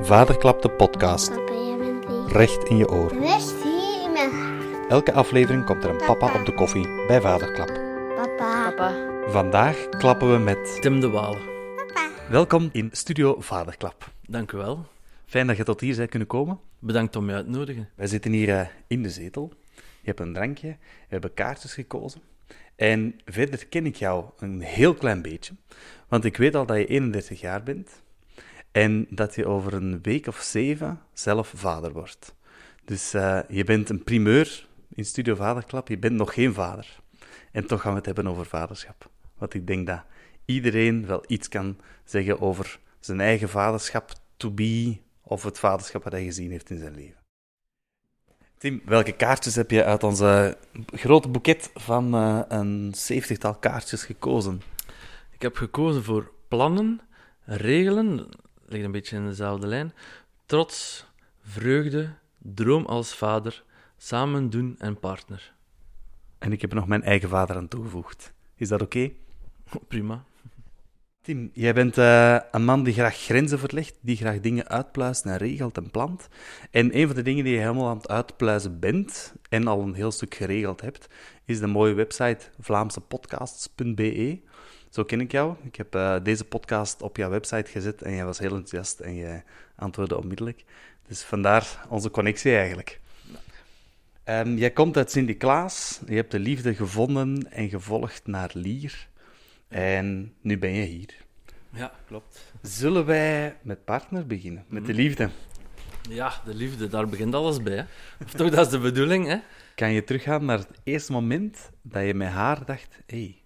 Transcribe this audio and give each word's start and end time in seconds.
Vaderklap 0.00 0.62
de 0.62 0.70
podcast. 0.70 1.28
Papa, 1.28 1.52
jij 1.52 1.76
bent 1.76 2.08
lief. 2.08 2.32
Recht 2.32 2.68
in 2.68 2.76
je 2.76 2.88
oor. 2.88 3.08
Rust 3.08 3.62
hier 3.62 4.02
in 4.04 4.12
mijn 4.12 4.30
hart. 4.30 4.90
Elke 4.90 5.12
aflevering 5.12 5.64
komt 5.64 5.84
er 5.84 5.90
een 5.90 6.06
papa 6.06 6.38
op 6.38 6.46
de 6.46 6.54
koffie 6.54 7.06
bij 7.06 7.20
Vaderklap. 7.20 7.68
Papa. 8.16 8.70
Papa. 8.70 8.94
Vandaag 9.30 9.88
klappen 9.88 10.32
we 10.32 10.38
met... 10.38 10.78
Tim 10.80 11.00
de 11.00 11.08
Waal. 11.08 11.36
Welkom 12.28 12.68
in 12.72 12.88
Studio 12.92 13.40
Vaderklap. 13.40 14.10
Dank 14.26 14.52
u 14.52 14.56
wel. 14.56 14.86
Fijn 15.26 15.46
dat 15.46 15.56
je 15.56 15.64
tot 15.64 15.80
hier 15.80 15.96
bent 15.96 16.10
kunnen 16.10 16.28
komen. 16.28 16.60
Bedankt 16.78 17.16
om 17.16 17.24
mij 17.24 17.34
uit 17.34 17.44
te 17.44 17.50
nodigen. 17.50 17.88
Wij 17.94 18.06
zitten 18.06 18.32
hier 18.32 18.48
eh, 18.48 18.66
in 18.86 19.02
de 19.02 19.10
zetel. 19.10 19.52
Je 19.74 20.08
hebt 20.08 20.20
een 20.20 20.32
drankje, 20.32 20.68
we 20.68 21.08
hebben 21.08 21.34
kaartjes 21.34 21.74
gekozen. 21.74 22.20
En 22.76 23.20
verder 23.24 23.66
ken 23.66 23.86
ik 23.86 23.96
jou 23.96 24.24
een 24.38 24.60
heel 24.60 24.94
klein 24.94 25.22
beetje. 25.22 25.54
Want 26.08 26.24
ik 26.24 26.36
weet 26.36 26.54
al 26.54 26.66
dat 26.66 26.76
je 26.76 26.86
31 26.86 27.40
jaar 27.40 27.62
bent. 27.62 28.02
En 28.72 29.06
dat 29.10 29.34
je 29.34 29.46
over 29.46 29.74
een 29.74 30.02
week 30.02 30.26
of 30.26 30.40
zeven 30.40 31.00
zelf 31.12 31.52
vader 31.56 31.92
wordt. 31.92 32.34
Dus 32.84 33.14
eh, 33.14 33.40
je 33.48 33.64
bent 33.64 33.88
een 33.88 34.04
primeur 34.04 34.66
in 34.94 35.04
Studio 35.04 35.34
Vaderklap. 35.34 35.88
Je 35.88 35.98
bent 35.98 36.14
nog 36.14 36.34
geen 36.34 36.54
vader. 36.54 37.00
En 37.52 37.66
toch 37.66 37.80
gaan 37.80 37.90
we 37.90 37.96
het 37.96 38.06
hebben 38.06 38.26
over 38.26 38.46
vaderschap. 38.46 39.10
Want 39.38 39.54
ik 39.54 39.66
denk 39.66 39.86
dat 39.86 40.02
iedereen 40.44 41.06
wel 41.06 41.24
iets 41.26 41.48
kan 41.48 41.78
zeggen 42.04 42.40
over 42.40 42.78
zijn 43.00 43.20
eigen 43.20 43.48
vaderschap, 43.48 44.12
to 44.36 44.50
be, 44.50 44.96
of 45.22 45.42
het 45.42 45.58
vaderschap 45.58 46.02
dat 46.02 46.12
hij 46.12 46.24
gezien 46.24 46.50
heeft 46.50 46.70
in 46.70 46.78
zijn 46.78 46.94
leven. 46.94 47.20
Tim, 48.58 48.82
welke 48.84 49.12
kaartjes 49.12 49.54
heb 49.54 49.70
je 49.70 49.84
uit 49.84 50.02
onze 50.02 50.58
grote 50.94 51.28
boeket 51.28 51.70
van 51.74 52.14
eh, 52.14 52.40
een 52.48 52.92
zeventigtal 52.96 53.54
kaartjes 53.54 54.04
gekozen? 54.04 54.62
Ik 55.30 55.42
heb 55.42 55.56
gekozen 55.56 56.04
voor 56.04 56.32
plannen, 56.48 57.00
regelen, 57.44 58.28
ligt 58.72 58.84
een 58.84 58.92
beetje 58.92 59.16
in 59.16 59.26
dezelfde 59.26 59.66
lijn, 59.66 59.92
trots, 60.46 61.06
vreugde, 61.42 62.10
droom 62.38 62.84
als 62.84 63.14
vader, 63.14 63.64
samen 63.96 64.50
doen 64.50 64.74
en 64.78 65.00
partner. 65.00 65.52
En 66.38 66.52
ik 66.52 66.60
heb 66.60 66.70
er 66.70 66.76
nog 66.76 66.86
mijn 66.86 67.02
eigen 67.02 67.28
vader 67.28 67.56
aan 67.56 67.68
toegevoegd. 67.68 68.32
Is 68.54 68.68
dat 68.68 68.82
oké? 68.82 69.10
Prima. 69.88 70.24
Tim, 71.22 71.50
jij 71.52 71.74
bent 71.74 71.98
eh, 71.98 72.38
een 72.50 72.64
man 72.64 72.82
die 72.82 72.94
graag 72.94 73.16
grenzen 73.16 73.58
verlegt, 73.58 73.98
die 74.00 74.16
graag 74.16 74.40
dingen 74.40 74.68
uitpluist 74.68 75.24
en 75.24 75.36
regelt 75.36 75.76
en 75.76 75.90
plant. 75.90 76.28
En 76.70 76.98
een 76.98 77.06
van 77.06 77.16
de 77.16 77.22
dingen 77.22 77.44
die 77.44 77.52
je 77.52 77.58
helemaal 77.60 77.88
aan 77.88 77.96
het 77.96 78.08
uitpluizen 78.08 78.80
bent 78.80 79.34
en 79.48 79.66
al 79.66 79.80
een 79.80 79.94
heel 79.94 80.10
stuk 80.10 80.34
geregeld 80.34 80.80
hebt, 80.80 81.08
is 81.44 81.60
de 81.60 81.66
mooie 81.66 81.94
website 81.94 82.46
vlaamsepodcasts.be. 82.60 84.40
Zo 84.92 85.04
ken 85.04 85.20
ik 85.20 85.32
jou. 85.32 85.54
Ik 85.62 85.76
heb 85.76 85.94
eh, 85.94 86.16
deze 86.22 86.44
podcast 86.44 87.02
op 87.02 87.16
jouw 87.16 87.30
website 87.30 87.70
gezet 87.70 88.02
en 88.02 88.14
jij 88.14 88.24
was 88.24 88.38
heel 88.38 88.54
enthousiast 88.54 89.00
en 89.00 89.14
je 89.14 89.42
antwoordde 89.74 90.18
onmiddellijk. 90.18 90.64
Dus 91.06 91.22
vandaar 91.22 91.86
onze 91.88 92.10
connectie 92.10 92.56
eigenlijk. 92.56 93.00
Ehm, 94.24 94.56
jij 94.56 94.70
komt 94.70 94.96
uit 94.96 95.10
Sint-Niklaas, 95.10 96.00
je 96.06 96.14
hebt 96.14 96.30
de 96.30 96.38
liefde 96.38 96.74
gevonden 96.74 97.52
en 97.52 97.68
gevolgd 97.68 98.26
naar 98.26 98.50
Lier. 98.52 99.08
En 99.68 100.34
nu 100.40 100.58
ben 100.58 100.72
je 100.72 100.84
hier. 100.84 101.14
Ja, 101.70 101.92
klopt. 102.06 102.52
Zullen 102.62 103.06
wij 103.06 103.56
met 103.62 103.84
partner 103.84 104.26
beginnen? 104.26 104.64
Met 104.68 104.86
de 104.86 104.94
liefde. 104.94 105.28
Ja, 106.08 106.32
de 106.44 106.54
liefde, 106.54 106.88
daar 106.88 107.08
begint 107.08 107.34
alles 107.34 107.62
bij. 107.62 107.76
Hè? 107.76 107.84
Of 108.24 108.30
toch, 108.30 108.50
dat 108.50 108.66
is 108.66 108.72
de 108.72 108.78
bedoeling, 108.78 109.26
hè? 109.26 109.36
Kan 109.74 109.92
je 109.92 110.04
teruggaan 110.04 110.44
naar 110.44 110.58
het 110.58 110.70
eerste 110.84 111.12
moment 111.12 111.70
dat 111.82 112.06
je 112.06 112.14
met 112.14 112.28
haar 112.28 112.64
dacht: 112.64 112.98
hé, 113.06 113.16
hey, 113.16 113.41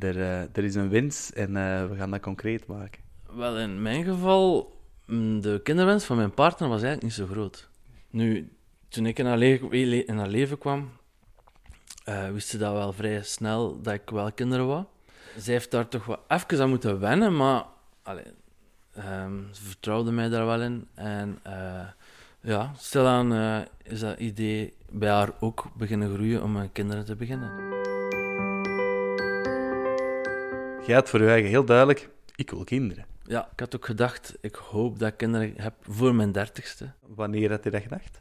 er, 0.00 0.20
eh, 0.20 0.40
er 0.40 0.64
is 0.64 0.74
een 0.74 0.88
wens 0.88 1.32
en 1.32 1.56
eh, 1.56 1.86
we 1.86 1.96
gaan 1.96 2.10
dat 2.10 2.20
concreet 2.20 2.66
maken? 2.66 3.02
Wel, 3.32 3.58
in 3.58 3.82
mijn 3.82 4.04
geval, 4.04 4.76
mm, 5.06 5.40
de 5.40 5.60
kinderwens 5.62 6.04
van 6.04 6.16
mijn 6.16 6.34
partner 6.34 6.68
was 6.68 6.82
eigenlijk 6.82 7.02
niet 7.02 7.28
zo 7.28 7.34
groot. 7.34 7.68
Nu, 8.10 8.52
toen 8.88 9.06
ik 9.06 9.18
in 9.18 9.26
haar, 9.26 9.42
in 9.42 10.28
leven 10.28 10.58
kwam, 10.58 10.90
eh, 12.04 12.30
wist 12.30 12.48
ze 12.48 12.58
dat 12.58 12.72
wel 12.72 12.92
vrij 12.92 13.22
snel 13.22 13.80
dat 13.82 13.94
ik 13.94 14.10
wel 14.10 14.32
kinderen 14.32 14.66
wou. 14.66 14.84
Zij 15.36 15.52
heeft 15.52 15.70
daar 15.70 15.88
toch 15.88 16.04
wel 16.04 16.18
even 16.28 16.60
aan 16.60 16.68
moeten 16.68 17.00
wennen, 17.00 17.36
maar 17.36 17.64
ehm, 18.92 19.42
ze 19.52 19.62
vertrouwde 19.62 20.10
mij 20.10 20.28
daar 20.28 20.46
wel 20.46 20.62
in. 20.62 20.88
En 20.94 21.38
eh, 21.42 21.86
ja, 22.40 22.72
stilaan 22.76 23.32
is 23.82 24.00
dat 24.00 24.18
idee 24.18 24.74
bij 24.90 25.10
haar 25.10 25.32
ook 25.40 25.64
beginnen 25.76 26.14
groeien 26.14 26.42
om 26.42 26.52
met 26.52 26.72
kinderen 26.72 27.04
te 27.04 27.16
beginnen. 27.16 27.83
Jij 30.86 30.94
had 30.94 31.08
voor 31.08 31.22
je 31.22 31.28
eigen 31.28 31.50
heel 31.50 31.64
duidelijk: 31.64 32.08
ik 32.34 32.50
wil 32.50 32.64
kinderen. 32.64 33.06
Ja, 33.26 33.48
ik 33.52 33.60
had 33.60 33.76
ook 33.76 33.84
gedacht, 33.84 34.34
ik 34.40 34.54
hoop 34.54 34.98
dat 34.98 35.08
ik 35.08 35.16
kinderen 35.16 35.52
heb 35.56 35.74
voor 35.80 36.14
mijn 36.14 36.32
dertigste. 36.32 36.92
Wanneer 37.00 37.50
had 37.50 37.64
je 37.64 37.70
dat 37.70 37.82
gedacht? 37.82 38.20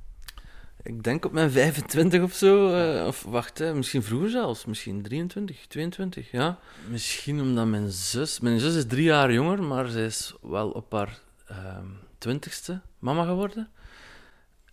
Ik 0.83 1.03
denk 1.03 1.25
op 1.25 1.31
mijn 1.31 1.51
25 1.51 2.21
of 2.21 2.33
zo. 2.33 2.73
eh, 2.73 3.07
of 3.07 3.23
wacht, 3.23 3.57
hè, 3.57 3.73
misschien 3.73 4.03
vroeger 4.03 4.29
zelfs. 4.29 4.65
Misschien 4.65 5.01
23, 5.01 5.67
22, 5.67 6.31
ja. 6.31 6.57
Misschien 6.89 7.41
omdat 7.41 7.65
mijn 7.67 7.89
zus... 7.91 8.39
Mijn 8.39 8.59
zus 8.59 8.75
is 8.75 8.85
drie 8.85 9.03
jaar 9.03 9.33
jonger, 9.33 9.63
maar 9.63 9.87
zij 9.87 10.05
is 10.05 10.35
wel 10.41 10.69
op 10.69 10.91
haar 10.91 11.19
ehm, 11.47 11.87
twintigste 12.17 12.81
mama 12.99 13.25
geworden. 13.25 13.69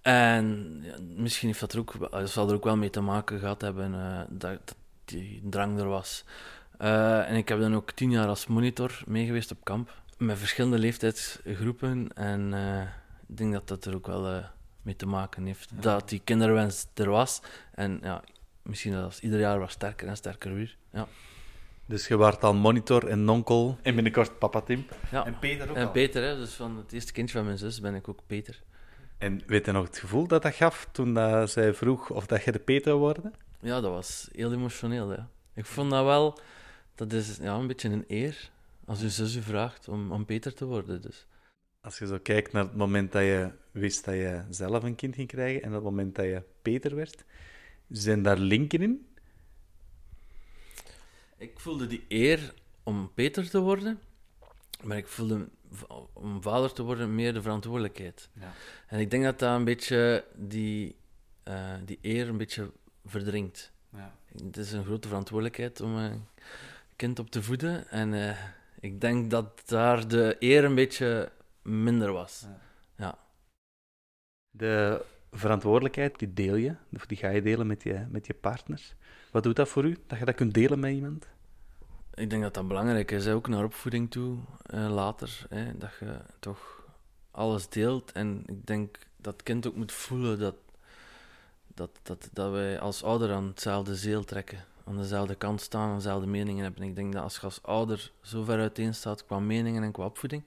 En 0.03 0.79
ja, 0.83 0.95
misschien 1.17 1.49
heeft 1.49 1.61
dat 1.61 1.73
er 1.73 1.79
ook, 1.79 1.95
zal 2.25 2.49
er 2.49 2.55
ook 2.55 2.65
wel 2.65 2.77
mee 2.77 2.91
te 2.91 3.01
maken 3.01 3.39
gehad 3.39 3.61
hebben 3.61 3.95
eh, 3.95 4.21
dat, 4.29 4.59
dat 4.65 4.77
die 5.05 5.43
drang 5.51 5.79
er 5.79 5.89
was. 5.89 6.25
Eh, 6.81 7.29
en 7.29 7.37
ik 7.37 7.49
heb 7.49 7.61
dan 7.61 7.75
ook 7.75 7.91
tien 7.91 8.11
jaar 8.11 8.27
als 8.27 8.47
monitor 8.47 9.03
meegeweest 9.07 9.51
op 9.51 9.65
kamp. 9.65 9.95
Met 10.19 10.39
verschillende 10.39 10.79
leeftijdsgroepen. 10.79 12.09
En 12.15 12.55
eh, 12.55 12.83
ik 13.29 13.37
denk 13.37 13.53
dat 13.53 13.69
dat 13.69 13.85
er 13.85 13.95
ook 13.95 14.07
wel 14.07 14.27
eh, 14.27 14.45
mee 14.83 14.97
te 14.97 15.07
maken 15.07 15.47
heeft. 15.47 15.83
Dat 15.83 16.09
die 16.09 16.21
kinderwens 16.25 16.87
er 16.95 17.11
was. 17.11 17.43
En 17.75 17.99
ja, 18.03 18.23
misschien 18.63 18.93
dat 18.93 19.19
ieder 19.23 19.39
jaar 19.39 19.59
wat 19.59 19.71
sterker 19.71 20.09
en 20.09 20.17
sterker 20.17 20.55
weer. 20.55 20.77
Ja. 20.93 21.07
Dus 21.87 22.09
je 22.09 22.17
waart 22.17 22.45
al 22.45 22.55
monitor 22.55 23.09
en 23.09 23.25
nonkel 23.25 23.79
en 23.83 23.95
binnenkort 23.95 24.39
papa 24.39 24.61
Tim. 24.61 24.87
ja. 25.11 25.27
En 25.27 25.39
Peter 25.39 25.71
ook 25.71 25.77
En 25.77 25.87
al. 25.87 25.91
Peter, 25.91 26.23
hè, 26.23 26.37
dus 26.37 26.53
van 26.53 26.77
het 26.77 26.93
eerste 26.93 27.13
kindje 27.13 27.37
van 27.37 27.47
mijn 27.47 27.59
zus 27.59 27.81
ben 27.81 27.95
ik 27.95 28.09
ook 28.09 28.21
Peter. 28.27 28.63
En 29.19 29.43
weet 29.47 29.67
je 29.67 29.73
nog 29.73 29.87
het 29.87 29.99
gevoel 29.99 30.27
dat 30.27 30.43
dat 30.43 30.55
gaf 30.55 30.89
toen 30.93 31.15
dat 31.15 31.51
zij 31.51 31.75
vroeg 31.75 32.11
of 32.11 32.27
dat 32.27 32.45
je 32.45 32.53
de 32.53 32.59
Peter 32.59 32.85
zou 32.85 32.99
worden? 32.99 33.35
Ja, 33.61 33.81
dat 33.81 33.91
was 33.91 34.29
heel 34.33 34.53
emotioneel. 34.53 35.13
Ja. 35.13 35.29
Ik 35.55 35.67
vond 35.67 35.91
dat 35.91 36.05
wel, 36.05 36.39
dat 37.09 37.13
is 37.13 37.37
ja, 37.37 37.55
een 37.55 37.67
beetje 37.67 37.89
een 37.89 38.05
eer 38.09 38.51
als 38.85 39.01
je 39.01 39.11
zus 39.11 39.35
u 39.35 39.43
vraagt 39.43 39.89
om, 39.89 40.13
om 40.13 40.25
Peter 40.25 40.55
te 40.55 40.65
worden. 40.65 41.03
Dus. 41.03 41.27
Als 41.81 41.99
je 41.99 42.07
zo 42.07 42.19
kijkt 42.23 42.53
naar 42.53 42.65
het 42.65 42.77
moment 42.77 43.13
dat 43.13 43.23
je 43.23 43.51
wist 43.71 44.05
dat 44.05 44.15
je 44.15 44.45
zelf 44.51 44.83
een 44.83 44.95
kind 44.95 45.15
ging 45.15 45.29
krijgen 45.29 45.63
en 45.63 45.73
het 45.73 45.83
moment 45.83 46.15
dat 46.15 46.25
je 46.25 46.43
Peter 46.63 46.95
werd, 46.95 47.25
zijn 47.89 48.23
daar 48.23 48.39
linken 48.39 48.83
in? 48.83 49.07
Ik 51.37 51.61
voelde 51.61 51.87
die 51.87 52.05
eer 52.09 52.55
om 52.83 53.11
Peter 53.15 53.51
te 53.51 53.61
worden, 53.61 54.01
maar 54.83 54.97
ik 54.97 55.07
voelde 55.07 55.49
om 56.13 56.43
vader 56.43 56.73
te 56.73 56.83
worden 56.83 57.15
meer 57.15 57.35
de 57.35 57.43
verantwoordelijkheid. 57.43 58.29
Ja. 58.33 58.53
En 58.87 59.01
ik 59.01 59.11
denk 59.11 59.25
dat 59.25 59.39
dat 59.39 59.57
een 59.57 59.65
beetje 59.65 60.25
die, 60.35 60.97
eh, 61.43 61.75
die 61.85 61.99
eer 62.03 62.29
een 62.29 62.37
beetje 62.37 62.71
verdringt. 63.05 63.73
Het 64.37 64.57
is 64.57 64.73
een 64.73 64.85
grote 64.85 65.09
verantwoordelijkheid 65.09 65.81
om 65.81 65.97
een 65.97 66.27
kind 67.01 67.19
op 67.19 67.31
te 67.31 67.43
voeden. 67.43 67.89
En 67.89 68.15
eh, 68.15 68.37
ik 68.81 69.01
denk 69.01 69.31
dat 69.31 69.63
daar 69.65 70.09
de 70.09 70.37
eer 70.39 70.65
een 70.65 70.75
beetje 70.75 71.33
minder 71.63 72.13
was. 72.13 72.47
Ja. 72.97 73.19
De 74.51 75.05
verantwoordelijkheid, 75.31 76.19
die 76.19 76.33
deel 76.33 76.55
je, 76.55 76.75
of 76.93 77.07
die 77.07 77.17
ga 77.17 77.29
je 77.29 77.43
delen 77.43 77.67
met 77.67 77.83
je, 77.83 78.07
met 78.11 78.27
je 78.27 78.35
partner. 78.35 78.95
Wat 79.31 79.43
doet 79.43 79.57
dat 79.57 79.69
voor 79.69 79.85
u, 79.85 79.97
dat 80.07 80.19
je 80.19 80.25
dat 80.25 80.35
kunt 80.35 80.55
delen 80.55 80.81
met 80.81 80.93
iemand? 80.93 81.27
Ik 82.15 82.31
denk 82.31 82.43
dat 82.43 82.55
dat 82.55 82.69
belangrijk 82.69 83.11
is, 83.11 83.25
hè, 83.25 83.35
ook 83.35 83.49
naar 83.49 83.65
opvoeding 83.65 84.11
toe, 84.11 84.39
eh, 84.63 84.95
later. 84.95 85.47
Hè, 85.49 85.79
dat 85.79 85.91
je 86.01 86.21
toch 86.39 86.85
alles 87.31 87.69
deelt. 87.69 88.13
En 88.13 88.43
ik 88.47 88.67
denk 88.67 88.99
dat 89.17 89.33
het 89.33 89.43
kind 89.43 89.67
ook 89.67 89.77
moet 89.77 89.93
voelen 89.93 90.39
dat, 90.39 90.57
dat, 91.75 91.91
dat, 92.03 92.29
dat 92.33 92.51
wij 92.51 92.81
als 92.81 93.03
ouder 93.03 93.33
aan 93.33 93.47
hetzelfde 93.47 93.97
zeel 93.97 94.25
trekken. 94.25 94.65
Aan 94.91 94.97
dezelfde 94.97 95.35
kant 95.35 95.61
staan, 95.61 95.89
aan 95.89 95.97
dezelfde 95.97 96.27
meningen 96.27 96.63
hebben. 96.63 96.83
Ik 96.83 96.95
denk 96.95 97.13
dat 97.13 97.23
als 97.23 97.35
je 97.35 97.41
als 97.41 97.63
ouder 97.63 98.13
zo 98.23 98.45
ver 98.45 98.59
uiteen 98.59 98.95
staat 98.95 99.25
qua 99.25 99.39
meningen 99.39 99.83
en 99.83 99.93
qua 99.93 100.05
opvoeding, 100.05 100.45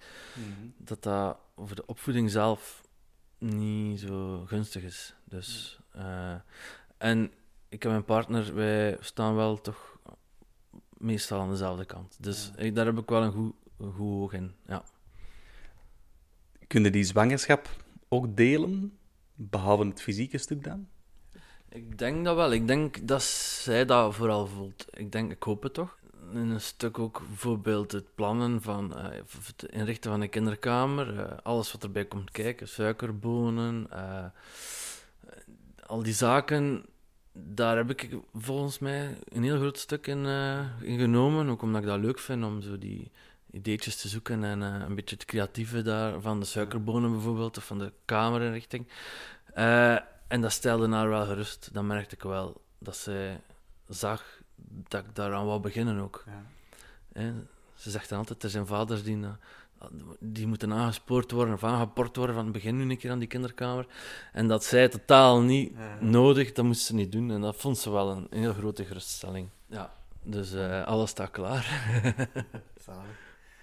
dat 0.78 1.04
dat 1.04 1.38
over 1.56 1.76
de 1.76 1.86
opvoeding 1.86 2.32
zelf 2.32 2.82
niet 3.38 4.00
zo 4.00 4.44
gunstig 4.46 4.84
is. 4.84 5.16
Dus, 5.24 5.80
eh, 5.92 6.36
en 6.98 7.32
ik 7.70 7.84
en 7.84 7.90
mijn 7.90 8.06
partner, 8.06 8.56
wij 8.56 8.98
staan 9.00 9.36
wel 9.36 9.62
toch 9.62 9.98
meestal 10.98 11.40
aan 11.40 11.50
dezelfde 11.50 11.86
kant. 11.86 12.18
Dus 12.20 12.52
ik, 12.56 12.76
daar 12.76 12.86
heb 12.86 12.98
ik 12.98 13.10
wel 13.10 13.24
een 13.24 13.32
goed, 13.32 13.54
een 13.78 13.94
goed 13.94 14.22
oog 14.22 14.34
in. 14.34 14.54
Ja. 14.66 14.84
Kun 16.68 16.84
je 16.84 16.90
die 16.90 17.04
zwangerschap 17.04 17.70
ook 18.08 18.38
delen, 18.38 18.98
behalve 19.36 19.86
het 19.86 20.02
fysieke 20.02 20.38
stuk 20.38 20.64
dan? 20.64 20.88
Ik 21.74 21.98
denk 21.98 22.26
dat 22.26 22.36
wel. 22.36 22.52
Ik 22.52 22.68
denk 22.68 23.08
dat 23.08 23.24
zij 23.24 23.86
dat 23.86 24.16
vooral 24.16 24.48
voelt. 24.48 24.86
Ik 24.90 25.12
denk, 25.12 25.32
ik 25.32 25.44
hoop 25.44 25.64
het 25.64 25.74
toch. 25.74 25.98
in 26.32 26.38
een 26.50 26.62
stuk 26.62 27.00
ook 27.00 27.22
bijvoorbeeld 27.28 27.92
het 27.92 28.16
plannen 28.16 28.62
van 28.62 28.98
eh, 28.98 29.06
het 29.46 29.72
inrichten 29.72 30.12
van 30.12 30.22
een 30.22 30.30
kinderkamer, 30.30 31.20
eh, 31.20 31.38
alles 31.44 31.72
wat 31.72 31.84
erbij 31.84 32.06
komt 32.06 32.32
kijken, 32.32 32.68
suikerbonen, 32.68 33.88
eh, 33.90 34.26
al 35.86 36.04
die 36.04 36.14
zaken, 36.14 36.86
daar 37.32 37.78
heb 37.78 37.90
ik 37.90 38.10
volgens 38.34 38.80
mij 38.80 39.18
een 39.30 39.44
heel 39.44 39.58
groot 39.58 39.78
stuk 39.78 40.08
in, 40.08 40.26
in 40.82 41.00
genomen, 41.00 41.50
ook 41.50 41.62
omdat 41.62 41.82
ik 41.82 41.88
dat 41.88 42.00
leuk 42.00 42.20
vind 42.20 42.44
om 42.44 42.62
zo 42.62 42.78
die 42.78 43.12
ideetjes 43.52 44.02
te 44.02 44.08
zoeken 44.08 44.44
en 44.44 44.62
een 44.62 44.96
beetje 44.96 45.16
het 45.16 45.26
creatieve 45.26 45.82
daar, 45.82 46.22
van 46.22 46.40
de 46.40 46.46
suikerbonen 46.46 47.12
bijvoorbeeld, 47.12 47.58
of 47.58 47.66
van 47.66 47.80
de 47.80 47.92
kamerinrichting. 48.06 48.88
Eh, 50.34 50.40
en 50.40 50.42
dat 50.42 50.52
stelde 50.52 50.90
haar 50.90 51.10
wel 51.10 51.26
gerust, 51.26 51.70
dat 51.74 51.84
merkte 51.84 52.16
ik 52.16 52.24
wel, 52.24 52.62
dat 52.78 52.96
zij 52.96 53.42
zag 53.88 54.24
dat 54.88 55.04
ik 55.06 55.16
daaraan 55.16 55.46
wou 55.46 55.60
beginnen 55.60 56.00
ook. 56.00 56.24
Hè, 57.14 57.34
Ze 57.76 57.90
zegt 57.92 58.10
dan 58.10 58.18
altijd, 58.18 58.44
er 58.44 58.50
zijn 58.50 58.68
vaders 58.68 59.04
die, 59.04 59.16
na- 59.16 59.38
die 60.20 60.48
moeten 60.48 60.74
aangespoord 60.74 61.32
worden 61.32 61.54
of 61.54 61.64
aangeport 61.64 62.16
worden 62.16 62.36
van 62.36 62.52
begin 62.52 62.78
nu 62.78 62.90
een 62.90 62.98
keer 62.98 63.12
aan 63.12 63.20
die 63.20 63.28
kinderkamer. 63.28 63.88
En 64.34 64.48
dat 64.48 64.64
zij 64.64 64.90
totaal 64.90 65.42
niet 65.42 65.74
nodig, 66.00 66.52
dat 66.52 66.66
moest 66.66 66.82
ze 66.86 66.94
niet 66.96 67.12
doen. 67.12 67.32
En 67.32 67.42
dat 67.42 67.56
vond 67.56 67.78
ze 67.78 67.92
wel 67.92 68.12
een, 68.12 68.28
heel 68.30 68.54
grote 68.54 68.86
geruststelling. 68.86 69.50
Ja, 69.68 69.94
dus 70.24 70.54
eh, 70.54 70.84
alles 70.84 71.10
staat 71.10 71.32
klaar. 71.32 71.66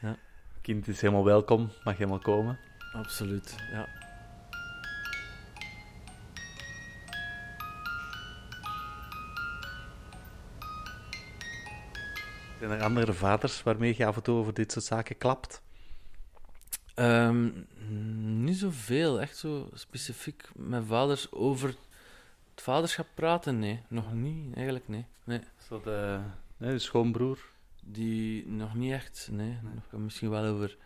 Ja. 0.00 0.16
Kind 0.60 0.88
is 0.88 1.00
helemaal 1.00 1.24
welkom, 1.24 1.70
mag 1.84 1.96
helemaal 1.96 2.18
komen. 2.18 2.58
Absoluut, 2.92 3.56
ja. 3.72 3.88
Zijn 12.60 12.72
er 12.72 12.82
andere 12.82 13.12
vaders 13.12 13.62
waarmee 13.62 13.94
je 13.96 14.06
af 14.06 14.16
en 14.16 14.22
toe 14.22 14.38
over 14.38 14.54
dit 14.54 14.72
soort 14.72 14.84
zaken 14.84 15.18
klapt? 15.18 15.62
Ehm, 16.94 17.50
niet 18.44 18.56
zoveel, 18.56 19.20
echt 19.20 19.36
zo 19.36 19.68
specifiek 19.74 20.48
met 20.54 20.82
vaders 20.86 21.32
over 21.32 21.68
het 22.50 22.62
vaderschap 22.62 23.06
praten, 23.14 23.58
nee. 23.58 23.82
Nog 23.88 24.12
niet, 24.12 24.54
eigenlijk, 24.54 24.88
nee. 24.88 25.04
nee. 25.24 25.40
Zo 25.68 25.80
de, 25.84 26.20
nee, 26.56 26.72
de 26.72 26.78
schoonbroer. 26.78 27.38
Die 27.84 28.46
nog 28.46 28.74
niet 28.74 28.92
echt, 28.92 29.28
nee. 29.32 29.58
Nog 29.62 30.00
misschien 30.00 30.30
wel 30.30 30.44
over 30.44 30.76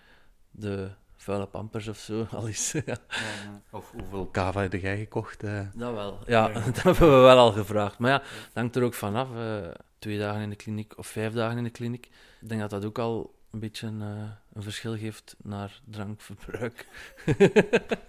de 0.50 0.90
vuile 1.24 1.46
pampers 1.46 1.88
of 1.88 1.98
zo, 1.98 2.26
al 2.30 2.46
is. 2.46 2.74
ja. 2.86 2.96
Of 3.70 3.90
hoeveel 3.90 4.26
kava 4.26 4.60
heb 4.60 4.72
jij 4.72 4.98
gekocht? 4.98 5.42
eh? 5.42 5.60
Dat 5.74 5.92
wel. 5.94 6.18
Ja, 6.26 6.48
dat 6.66 6.82
hebben 6.82 7.10
we 7.14 7.20
wel 7.22 7.38
al 7.38 7.52
gevraagd. 7.52 7.98
Maar 7.98 8.10
ja, 8.10 8.18
dat 8.18 8.28
hangt 8.54 8.76
er 8.76 8.82
ook 8.82 8.94
vanaf. 8.94 9.28
eh 9.36 9.68
twee 9.98 10.18
dagen 10.18 10.40
in 10.42 10.50
de 10.50 10.56
kliniek 10.56 10.98
of 10.98 11.06
vijf 11.06 11.32
dagen 11.32 11.56
in 11.58 11.64
de 11.64 11.70
kliniek. 11.70 12.06
Ik 12.40 12.48
denk 12.48 12.60
dat 12.60 12.70
dat 12.70 12.84
ook 12.84 12.98
al 12.98 13.34
een 13.50 13.58
beetje 13.60 13.86
een, 13.86 14.00
eh, 14.02 14.30
een 14.52 14.62
verschil 14.62 14.96
geeft 14.96 15.36
naar 15.42 15.80
drankverbruik. 15.84 16.86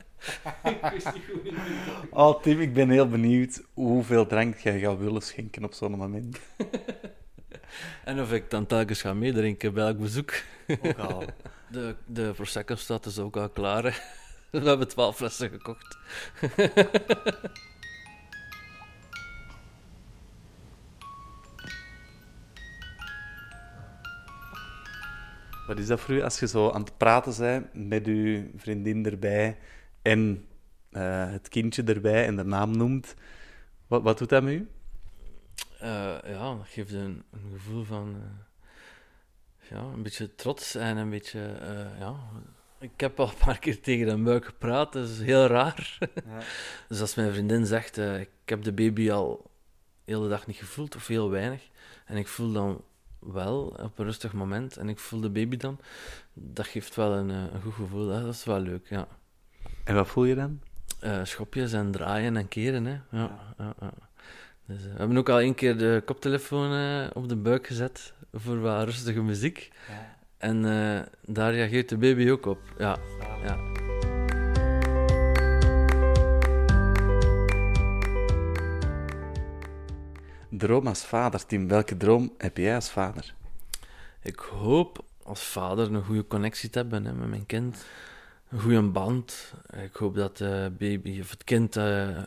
Oh, 2.12 2.41
Tim, 2.41 2.59
ik 2.62 2.73
ben 2.73 2.89
heel 2.89 3.09
benieuwd 3.09 3.63
hoeveel 3.73 4.25
drank 4.25 4.57
jij 4.57 4.79
gaat 4.79 4.97
willen 4.97 5.21
schenken 5.21 5.63
op 5.63 5.73
zo'n 5.73 5.91
moment. 5.91 6.39
En 8.04 8.22
of 8.22 8.31
ik 8.31 8.50
dan 8.50 8.66
telkens 8.66 9.01
ga 9.01 9.13
meedrinken 9.13 9.74
bij 9.74 9.86
elk 9.86 10.00
bezoek. 10.00 10.33
Ook 10.81 10.98
al. 10.98 11.24
De, 11.72 11.95
de 12.06 12.31
Prosecco 12.36 12.75
staat 12.75 13.04
dus 13.04 13.19
ook 13.19 13.38
al 13.38 13.50
klaar. 13.50 13.83
hè. 13.83 13.92
We 14.60 14.68
hebben 14.68 14.88
twaalf 14.88 15.16
flessen 15.16 15.50
gekocht. 15.50 15.98
Wat 25.68 25.80
is 25.80 25.88
dat 25.88 26.00
voor 26.00 26.16
u 26.16 26.22
als 26.22 26.39
je 26.39 26.48
zo 26.48 26.72
aan 26.72 26.81
het 26.81 26.98
praten 26.98 27.33
bent 27.38 27.88
met 27.88 28.06
je 28.06 28.50
vriendin 28.56 29.06
erbij 29.06 29.57
en 30.01 30.45
eh, 30.92 31.31
het 31.31 31.50
kindje 31.50 31.83
erbij 31.83 32.25
en 32.25 32.36
de 32.36 32.44
naam 32.44 32.77
noemt? 32.77 33.16
Wat, 33.88 34.04
wat 34.04 34.18
doet 34.18 34.30
dat 34.30 34.44
met 34.44 34.54
u? 34.54 34.68
Eh, 35.86 36.32
ja, 36.32 36.56
dat 36.56 36.68
geeft 36.68 36.92
een, 36.92 37.24
een 37.32 37.50
gevoel 37.54 37.84
van... 37.84 38.16
eh, 38.16 39.70
ja, 39.70 39.78
een 39.78 40.04
beetje 40.04 40.36
trots 40.36 40.76
en 40.76 40.98
een 40.98 41.10
beetje... 41.10 41.42
eh, 41.42 42.00
ja... 42.00 42.16
Ik 42.80 43.00
heb 43.00 43.20
al 43.20 43.28
een 43.28 43.46
paar 43.46 43.60
keer 43.60 43.82
tegen 43.82 44.08
een 44.08 44.24
buik 44.24 44.46
gepraat, 44.46 44.94
dat 44.94 45.10
is 45.10 45.20
heel 45.20 45.46
raar. 45.48 45.98
Dus 46.90 47.02
als 47.02 47.16
mijn 47.16 47.32
vriendin 47.32 47.66
zegt, 47.66 47.98
eh, 47.98 48.20
ik 48.20 48.30
heb 48.46 48.64
de 48.64 48.74
baby 48.74 49.12
al 49.12 49.52
de 50.06 50.12
hele 50.12 50.30
dag 50.30 50.48
niet 50.48 50.58
gevoeld, 50.58 50.96
of 50.96 51.08
heel 51.08 51.30
weinig, 51.30 51.70
en 52.06 52.18
ik 52.18 52.28
voel 52.28 52.52
dan 52.52 52.84
wel 53.20 53.66
op 53.66 54.00
een 54.00 54.06
rustig 54.06 54.34
moment, 54.34 54.78
en 54.78 54.90
ik 54.90 55.00
voel 55.00 55.20
de 55.20 55.30
baby 55.30 55.58
dan, 55.58 55.80
dat 56.34 56.68
geeft 56.68 56.96
wel 56.96 57.14
een, 57.14 57.30
een 57.30 57.62
goed 57.62 57.74
gevoel, 57.74 58.08
hè. 58.08 58.22
dat 58.22 58.34
is 58.34 58.44
wel 58.46 58.60
leuk, 58.60 58.90
ja. 58.90 59.08
En 59.84 59.96
wat 59.96 60.08
voel 60.08 60.26
je 60.26 60.36
dan? 60.36 60.62
Eh, 61.00 61.24
schopjes 61.24 61.74
en 61.74 61.92
draaien 61.92 62.38
en 62.38 62.48
keren, 62.48 62.86
hè. 62.86 63.00
Ja, 63.12 63.54
ja. 63.58 63.74
ja. 63.80 63.94
Dus, 64.67 64.85
eh, 64.85 64.91
we 64.91 64.97
hebben 64.97 65.17
ook 65.17 65.29
al 65.29 65.39
één 65.39 65.56
keer 65.56 65.77
de 65.77 66.01
koptelefoon 66.06 66.73
eh, 66.73 67.07
op 67.13 67.29
de 67.29 67.35
buik 67.35 67.67
gezet 67.67 68.13
voor 68.33 68.59
wat 68.59 68.83
rustige 68.83 69.21
muziek. 69.21 69.71
En 70.38 70.65
eh, 70.65 71.01
daar 71.25 71.53
reageert 71.53 71.89
de 71.89 71.97
baby 71.97 72.29
ook 72.29 72.45
op. 72.45 72.59
Ja, 72.77 72.97
ja. 73.44 73.57
Droom 80.50 80.88
als 80.88 81.06
vader, 81.06 81.45
Tim. 81.45 81.67
Welke 81.67 81.97
droom 81.97 82.33
heb 82.38 82.57
jij 82.57 82.75
als 82.75 82.89
vader? 82.89 83.33
Ik 84.21 84.39
hoop 84.39 85.03
als 85.23 85.44
vader 85.44 85.94
een 85.94 86.03
goede 86.03 86.27
connectie 86.27 86.69
te 86.69 86.79
hebben 86.79 87.06
hè, 87.06 87.13
met 87.13 87.29
mijn 87.29 87.45
kind. 87.45 87.85
Een 88.50 88.59
goede 88.59 88.81
band. 88.81 89.53
Ik 89.83 89.95
hoop 89.95 90.15
dat 90.15 90.38
de 90.38 90.71
baby 90.77 91.19
of 91.21 91.29
het 91.29 91.44
kind 91.44 91.75
eh, 91.75 92.23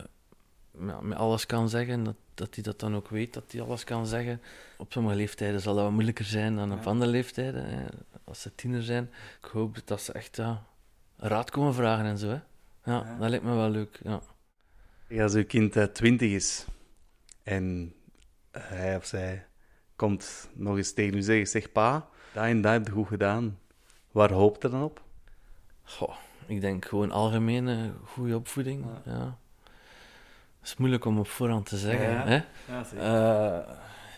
ja, 0.79 1.01
met 1.01 1.17
alles 1.17 1.45
kan 1.45 1.69
zeggen. 1.69 2.03
Dat, 2.03 2.15
dat 2.39 2.55
hij 2.55 2.63
dat 2.63 2.79
dan 2.79 2.95
ook 2.95 3.09
weet, 3.09 3.33
dat 3.33 3.51
hij 3.51 3.61
alles 3.61 3.83
kan 3.83 4.07
zeggen. 4.07 4.41
Op 4.77 4.91
sommige 4.91 5.15
leeftijden 5.15 5.61
zal 5.61 5.75
dat 5.75 5.83
wat 5.83 5.91
moeilijker 5.91 6.25
zijn 6.25 6.55
dan 6.55 6.71
op 6.71 6.87
andere 6.87 7.11
leeftijden. 7.11 7.65
Hè, 7.65 7.85
als 8.23 8.41
ze 8.41 8.55
tiener 8.55 8.83
zijn. 8.83 9.09
Ik 9.41 9.49
hoop 9.49 9.77
dat 9.85 10.01
ze 10.01 10.11
echt 10.13 10.35
ja, 10.35 10.63
raad 11.17 11.49
komen 11.49 11.73
vragen 11.73 12.05
en 12.05 12.17
zo. 12.17 12.27
Hè. 12.27 12.39
Ja, 12.91 13.17
dat 13.19 13.29
lijkt 13.29 13.45
me 13.45 13.55
wel 13.55 13.69
leuk. 13.69 13.99
Ja. 14.03 14.21
Als 15.23 15.33
uw 15.33 15.45
kind 15.45 15.75
eh, 15.75 15.83
twintig 15.83 16.31
is 16.31 16.65
en 17.43 17.93
hij 18.51 18.95
of 18.95 19.05
zij 19.05 19.45
komt 19.95 20.49
nog 20.53 20.77
eens 20.77 20.93
tegen 20.93 21.17
u 21.17 21.21
zeggen, 21.21 21.47
zeg 21.47 21.71
pa, 21.71 22.09
dat 22.33 22.43
en 22.43 22.61
dat 22.61 22.71
heb 22.71 22.87
je 22.87 22.91
goed 22.93 23.07
gedaan. 23.07 23.59
Waar 24.11 24.31
hoopt 24.31 24.63
er 24.63 24.69
dan 24.69 24.83
op? 24.83 25.01
Goh, 25.83 26.15
ik 26.45 26.61
denk 26.61 26.85
gewoon 26.85 27.11
algemene 27.11 27.93
goede 28.03 28.35
opvoeding. 28.35 28.85
Ja. 29.05 29.38
Het 30.59 30.67
is 30.67 30.75
moeilijk 30.77 31.05
om 31.05 31.19
op 31.19 31.27
voorhand 31.27 31.65
te 31.65 31.77
zeggen. 31.77 32.09
Ja. 32.09 32.25
Hè? 32.25 32.35
Ja, 32.67 32.85
Eh, 32.95 33.75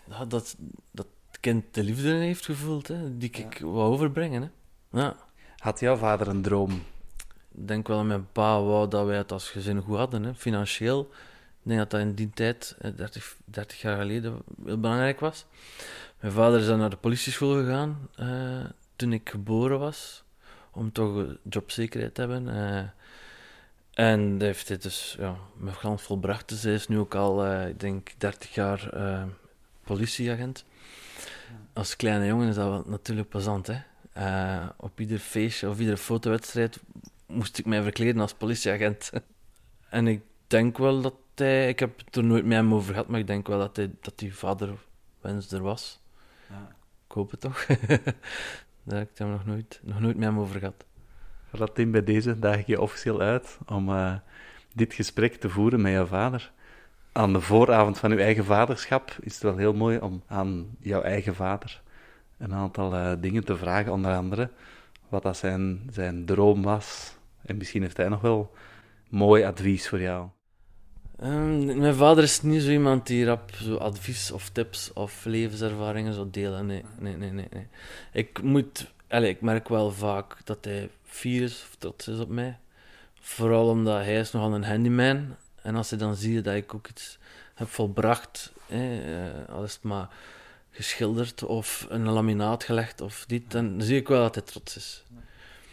ja, 0.10 0.26
dat, 0.26 0.56
dat 0.92 1.08
het 1.32 1.40
kind 1.40 1.74
de 1.74 1.84
liefde 1.84 2.10
heeft 2.14 2.46
gevoeld, 2.46 2.88
hè, 2.88 3.18
die 3.18 3.30
ik 3.30 3.60
wou 3.60 3.92
overbrengen. 3.94 4.42
Hè. 4.42 5.00
Ja. 5.02 5.16
Had 5.58 5.80
jouw 5.80 5.96
vader 5.96 6.28
een 6.28 6.42
droom? 6.42 6.72
Ik 7.54 7.68
denk 7.68 7.88
wel 7.88 7.98
dat 7.98 8.06
mijn 8.06 8.32
pa 8.32 8.62
wou 8.62 8.88
dat 8.90 9.06
wij 9.06 9.18
het 9.18 9.32
als 9.32 9.50
gezin 9.50 9.82
goed 9.82 9.98
hadden, 9.98 10.24
hè, 10.24 10.36
financieel. 10.36 11.10
Ik 11.64 11.68
denk 11.68 11.80
dat 11.80 11.90
dat 11.90 12.00
in 12.00 12.14
die 12.14 12.30
tijd, 12.34 12.76
eh, 12.80 12.92
30, 12.96 13.36
30 13.46 13.82
jaar 13.82 13.98
geleden, 13.98 14.38
heel 14.66 14.80
belangrijk 14.80 15.20
was. 15.20 15.46
Mijn 16.20 16.34
vader 16.34 16.60
is 16.60 16.66
dan 16.66 16.80
naar 16.80 16.90
de 16.90 16.96
politieschool 16.98 17.54
gegaan 17.56 18.08
eh, 18.16 18.66
toen 18.96 19.14
ik 19.14 19.30
geboren 19.30 19.80
was, 19.80 20.24
om 20.72 20.92
toch 20.92 21.18
eh, 21.24 21.30
jobzekerheid 21.50 22.14
te 22.16 22.22
hebben. 22.22 22.48
eh. 22.78 22.84
En 24.02 24.42
heeft 24.42 24.68
dit 24.68 24.82
dus 24.82 25.16
ja, 25.20 25.36
met 25.56 26.02
volbracht. 26.02 26.50
Dus 26.50 26.64
hij 26.64 26.74
is 26.74 26.88
nu 26.88 27.00
ook 27.00 27.16
al, 27.16 27.46
eh, 27.46 27.68
ik 27.68 27.80
denk, 27.80 28.12
30 28.18 28.54
jaar 28.54 28.94
eh, 28.94 29.24
politieagent. 29.84 30.66
Als 31.74 31.96
kleine 31.96 32.26
jongen 32.26 32.48
is 32.48 32.56
dat 32.56 32.88
natuurlijk 32.88 33.30
plezant, 33.30 33.68
hè. 33.68 33.80
Eh, 34.14 34.70
op 34.78 35.00
ieder 35.00 35.20
feestje 35.20 35.70
of 35.70 35.80
iedere 35.80 35.98
fotowedstrijd 35.98 36.80
moest 37.26 37.58
ik 37.58 37.66
mij 37.66 37.82
verkleden 37.82 38.22
als 38.22 38.34
politieagent. 38.34 39.12
en 39.90 40.08
ik 40.08 40.22
denk 40.48 40.78
wel 40.78 41.02
dat 41.02 41.16
hij... 41.36 41.70
Ik 41.70 41.80
heb 41.80 41.98
het 42.06 42.16
er 42.16 42.24
nooit 42.24 42.46
met 42.46 42.58
hem 42.58 42.74
over 42.74 42.94
gehad, 42.94 43.08
maar 43.08 43.20
ik 43.20 43.28
denk 43.28 43.48
wel 43.48 43.60
dat, 43.60 43.76
hij, 43.76 43.92
dat 44.02 44.20
die 44.20 44.36
vaderwens 44.36 45.52
er 45.52 45.62
was. 45.62 46.00
Ik 47.08 47.12
hoop 47.12 47.32
het 47.32 47.40
toch. 47.40 47.66
Daar 48.84 49.00
heb 49.00 49.10
ik 49.12 49.18
het 49.18 49.28
nog 49.28 49.46
nooit, 49.46 49.80
nog 49.84 50.00
nooit 50.00 50.18
met 50.18 50.30
hem 50.30 50.40
over 50.40 50.60
gehad. 50.60 50.86
Tim, 51.74 51.92
bij 51.92 52.04
deze 52.04 52.40
daag 52.40 52.58
ik 52.58 52.68
je 52.68 52.82
officieel 52.82 53.22
uit 53.22 53.58
om 53.68 53.90
eh, 53.90 54.14
dit 54.74 54.94
gesprek 54.94 55.36
te 55.36 55.50
voeren 55.50 55.82
met 55.82 55.92
jouw 55.92 56.06
vader. 56.06 56.52
Aan 57.12 57.34
de 57.34 57.42
vooravond 57.42 57.98
van 57.98 58.12
uw 58.12 58.18
eigen 58.18 58.46
vaderschap 58.46 59.16
is 59.22 59.34
het 59.34 59.44
wel 59.44 59.58
heel 59.58 59.74
mooi 59.74 59.98
om 59.98 60.24
aan 60.28 60.76
jouw 60.80 61.02
eigen 61.02 61.36
vader 61.36 61.82
een 62.42 62.54
aantal 62.54 62.94
eh, 62.96 63.12
dingen 63.20 63.44
te 63.44 63.58
vragen. 63.58 63.92
Onder 63.92 64.16
andere 64.16 64.50
wat 65.10 65.24
dat 65.24 65.38
zijn, 65.38 65.90
zijn 65.92 66.26
droom 66.26 66.62
was. 66.62 67.16
En 67.42 67.58
misschien 67.58 67.82
heeft 67.82 67.98
hij 67.98 68.08
nog 68.08 68.22
wel 68.22 68.52
mooi 69.10 69.44
advies 69.44 69.90
voor 69.90 70.02
jou. 70.02 70.28
Ehm, 71.20 71.80
mijn 71.80 71.96
vader 71.96 72.24
is 72.24 72.42
niet 72.42 72.62
zo 72.62 72.70
iemand 72.70 73.08
die 73.08 73.26
rap 73.26 73.52
zo 73.56 73.76
advies 73.76 74.32
of 74.32 74.50
tips 74.50 74.94
of 74.94 75.26
levenservaringen 75.26 76.14
zou 76.14 76.28
delen. 76.32 76.66
Nee, 76.66 76.84
nee, 77.00 77.16
nee, 77.16 77.32
nee. 77.32 77.48
nee. 77.52 77.68
Ik 78.12 78.42
moet... 78.42 78.92
Allez, 79.08 79.30
ik 79.30 79.42
merk 79.42 79.70
wel 79.70 79.92
vaak 79.92 80.38
dat 80.44 80.66
hij 80.66 80.90
of 81.44 81.76
trots 81.78 82.08
is 82.08 82.20
op 82.20 82.30
mij. 82.30 82.60
Vooral 83.20 83.70
omdat 83.70 84.04
hij 84.04 84.20
is 84.20 84.32
nogal 84.32 84.54
een 84.54 84.64
handyman. 84.64 85.36
En 85.62 85.76
als 85.76 85.90
hij 85.90 86.00
dan 86.00 86.16
ziet 86.16 86.44
dat 86.44 86.56
ik 86.56 86.74
ook 86.74 86.88
iets 86.88 87.18
heb 87.54 87.68
volbracht, 87.68 88.52
eh, 88.68 88.80
al 89.50 89.64
is 89.64 89.74
het 89.74 89.84
maar 89.84 90.10
geschilderd 90.72 91.44
of 91.44 91.86
een 91.90 92.10
laminaat 92.10 92.64
gelegd 92.64 93.02
of 93.02 93.26
dit, 93.28 93.52
dan 93.52 93.82
zie 93.82 93.98
ik 93.98 94.08
wel 94.08 94.22
dat 94.22 94.36
hij 94.36 94.44
trots 94.44 94.76
is. 94.76 95.04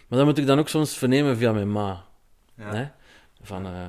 Maar 0.09 0.19
dat 0.19 0.25
moet 0.25 0.39
ik 0.39 0.47
dan 0.47 0.59
ook 0.59 0.69
soms 0.69 0.97
vernemen 0.97 1.37
via 1.37 1.53
mijn 1.53 1.73
ma. 1.73 2.05
Hè? 2.55 2.89
Van, 3.43 3.67
eh, 3.67 3.89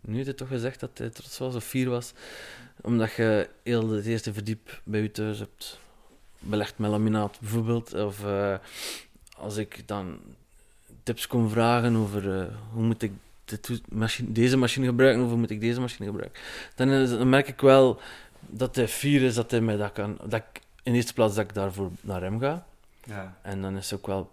nu 0.00 0.14
heeft 0.14 0.26
hij 0.26 0.36
toch 0.36 0.48
gezegd 0.48 0.80
dat 0.80 0.98
hij 0.98 1.10
trots 1.10 1.38
was 1.38 1.54
of 1.54 1.64
fier 1.64 1.88
was, 1.88 2.12
omdat 2.80 3.12
je 3.12 3.48
heel 3.62 3.88
het 3.90 4.06
eerste 4.06 4.32
verdiep 4.32 4.80
bij 4.84 5.02
je 5.02 5.10
thuis 5.10 5.38
hebt 5.38 5.78
belegd 6.38 6.78
met 6.78 6.90
laminaat 6.90 7.40
bijvoorbeeld. 7.40 7.94
Of 7.94 8.24
eh, 8.24 8.54
als 9.36 9.56
ik 9.56 9.82
dan 9.86 10.20
tips 11.08 11.26
kon 11.26 11.50
vragen 11.50 11.96
over 11.96 12.40
eh, 12.40 12.46
hoe 12.72 12.82
moet 12.82 13.02
ik 13.02 13.12
dit 13.44 13.80
machine, 13.90 14.32
deze 14.32 14.56
machine 14.56 14.86
gebruiken 14.86 15.22
of 15.22 15.28
hoe 15.28 15.38
moet 15.38 15.50
ik 15.50 15.60
deze 15.60 15.80
machine 15.80 16.06
gebruiken, 16.08 16.40
dan, 16.74 16.88
is- 16.90 17.10
dan 17.10 17.28
merk 17.28 17.48
ik 17.48 17.60
wel 17.60 18.00
dat 18.40 18.76
hij 18.76 18.88
fier 18.88 19.22
is 19.22 19.34
dat 19.34 19.50
hij 19.50 19.60
mij 19.60 19.76
dat 19.76 19.92
kan. 19.92 20.18
Dat 20.22 20.34
ik, 20.52 20.60
in 20.82 20.94
eerste 20.94 21.14
plaats 21.14 21.34
dat 21.34 21.44
ik 21.44 21.54
daarvoor 21.54 21.90
naar 22.00 22.22
hem 22.22 22.40
ga. 22.40 22.66
Ja. 23.04 23.36
En 23.42 23.62
dan 23.62 23.76
is 23.76 23.90
hij 23.90 23.98
ook 23.98 24.06
wel 24.06 24.30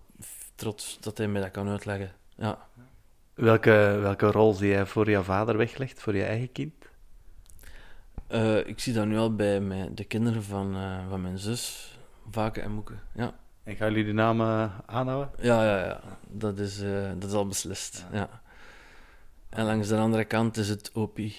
trots 0.55 0.98
dat 1.01 1.17
hij 1.17 1.27
mij 1.27 1.41
dat 1.41 1.51
kan 1.51 1.67
uitleggen. 1.70 2.12
Ja. 2.36 2.58
Welke, 3.34 3.98
welke 4.01 4.32
rol 4.32 4.53
zie 4.53 4.67
jij 4.70 4.86
voor 4.86 5.10
je 5.10 5.24
vader 5.24 5.58
weggelegd, 5.58 6.01
voor 6.01 6.15
je 6.15 6.24
eigen 6.24 6.51
kind? 6.51 6.74
Eh, 8.27 8.67
ik 8.67 8.79
zie 8.79 8.94
dat 8.94 9.05
nu 9.05 9.17
al 9.17 9.36
bij 9.36 9.60
mijn, 9.60 9.96
de 9.96 10.03
kinderen 10.03 10.44
van, 10.44 10.75
eh, 10.75 11.10
van 11.10 11.22
mijn 11.22 11.38
zus, 11.38 11.98
Vaken 12.32 12.63
en 12.63 12.72
Moeke. 12.72 12.94
Ja. 13.13 13.34
En 13.65 13.75
gaan 13.75 13.89
jullie 13.89 14.03
die 14.03 14.13
namen 14.13 14.72
aanhouden? 14.86 15.29
Ja, 15.38 15.63
ja, 15.63 15.86
ja. 15.86 16.00
Dat 16.27 16.60
is, 16.60 16.81
eh, 16.81 17.10
dat 17.17 17.29
is 17.29 17.36
al 17.36 17.48
beslist. 17.48 18.05
Ja. 18.12 18.29
En 19.50 19.65
langs 19.65 19.88
de 19.88 19.98
andere 19.98 20.25
kant 20.25 20.57
is 20.57 20.69
het 20.69 20.91
Opie. 20.93 21.36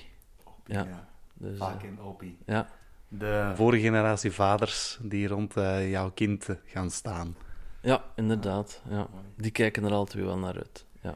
Ja. 0.66 1.08
Dus, 1.34 1.58
eh, 1.58 1.72
in 1.82 2.00
Opie. 2.00 2.38
ja. 2.46 2.68
De 3.08 3.52
vorige 3.54 3.82
generatie 3.82 4.32
vaders 4.32 4.98
die 5.02 5.28
rond 5.28 5.56
eh, 5.56 5.90
jouw 5.90 6.10
kind 6.10 6.48
eh, 6.48 6.56
gaan 6.64 6.90
staan. 6.90 7.36
ja, 7.80 8.04
inderdaad. 8.14 8.82
Ja. 8.88 9.06
Die 9.36 9.50
kijken 9.50 9.84
er 9.84 9.92
altijd 9.92 10.24
wel 10.24 10.38
naar 10.38 10.54
uit. 10.54 10.84
Ja. 11.00 11.14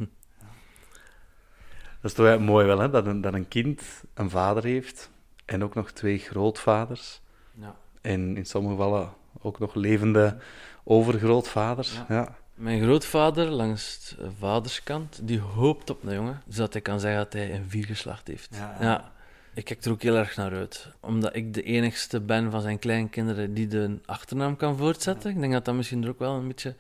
Dat 2.02 2.12
is 2.12 2.14
toch 2.14 2.40
mooi 2.40 2.66
wel, 2.66 2.80
hè? 2.80 2.90
Dat, 2.90 3.06
een, 3.06 3.22
dat 3.22 3.34
een 3.34 3.48
kind 3.48 4.04
een 4.14 4.30
vader 4.30 4.64
heeft 4.64 5.12
en 5.46 5.64
ook 5.64 5.74
nog 5.76 5.92
twee 5.92 6.18
grootvaders. 6.18 7.22
ja. 7.54 7.76
En 8.02 8.38
in 8.38 8.46
sommige 8.46 8.76
gevallen 8.76 9.14
ook 9.42 9.60
nog 9.60 9.76
levende 9.76 10.38
overgrootvaders. 10.84 12.02
Ja. 12.10 12.36
Mijn 12.56 12.82
grootvader, 12.82 13.50
langs 13.50 14.16
de 14.18 14.30
vaderskant, 14.40 15.20
die 15.24 15.40
hoopt 15.40 15.90
op 15.90 16.04
een 16.04 16.14
jongen, 16.14 16.42
zodat 16.48 16.74
hij 16.74 16.82
kan 16.82 17.00
zeggen 17.00 17.24
dat 17.24 17.34
hij 17.34 17.54
een 17.54 17.70
viergeslacht 17.70 18.28
heeft. 18.28 18.56
Ja. 18.80 19.12
Ik 19.54 19.66
kijk 19.66 19.84
er 19.84 19.92
ook 19.92 20.02
heel 20.02 20.16
erg 20.16 20.36
naar 20.36 20.52
uit. 20.52 20.88
Omdat 21.00 21.36
ik 21.36 21.54
de 21.54 21.64
enigste 21.64 22.20
ben 22.20 22.52
van 22.52 22.62
zijn 22.62 22.80
kleinkinderen 22.80 23.54
die 23.54 23.68
de 23.68 24.00
achternaam 24.06 24.56
kan 24.56 24.78
voortzetten. 24.78 25.32
Ik 25.32 25.40
denk 25.40 25.54
dat 25.54 25.66
dat 25.66 25.76
misschien 25.76 26.04
er 26.04 26.10
ook 26.10 26.20
wel 26.20 26.36
een 26.36 26.48
beetje 26.48 26.76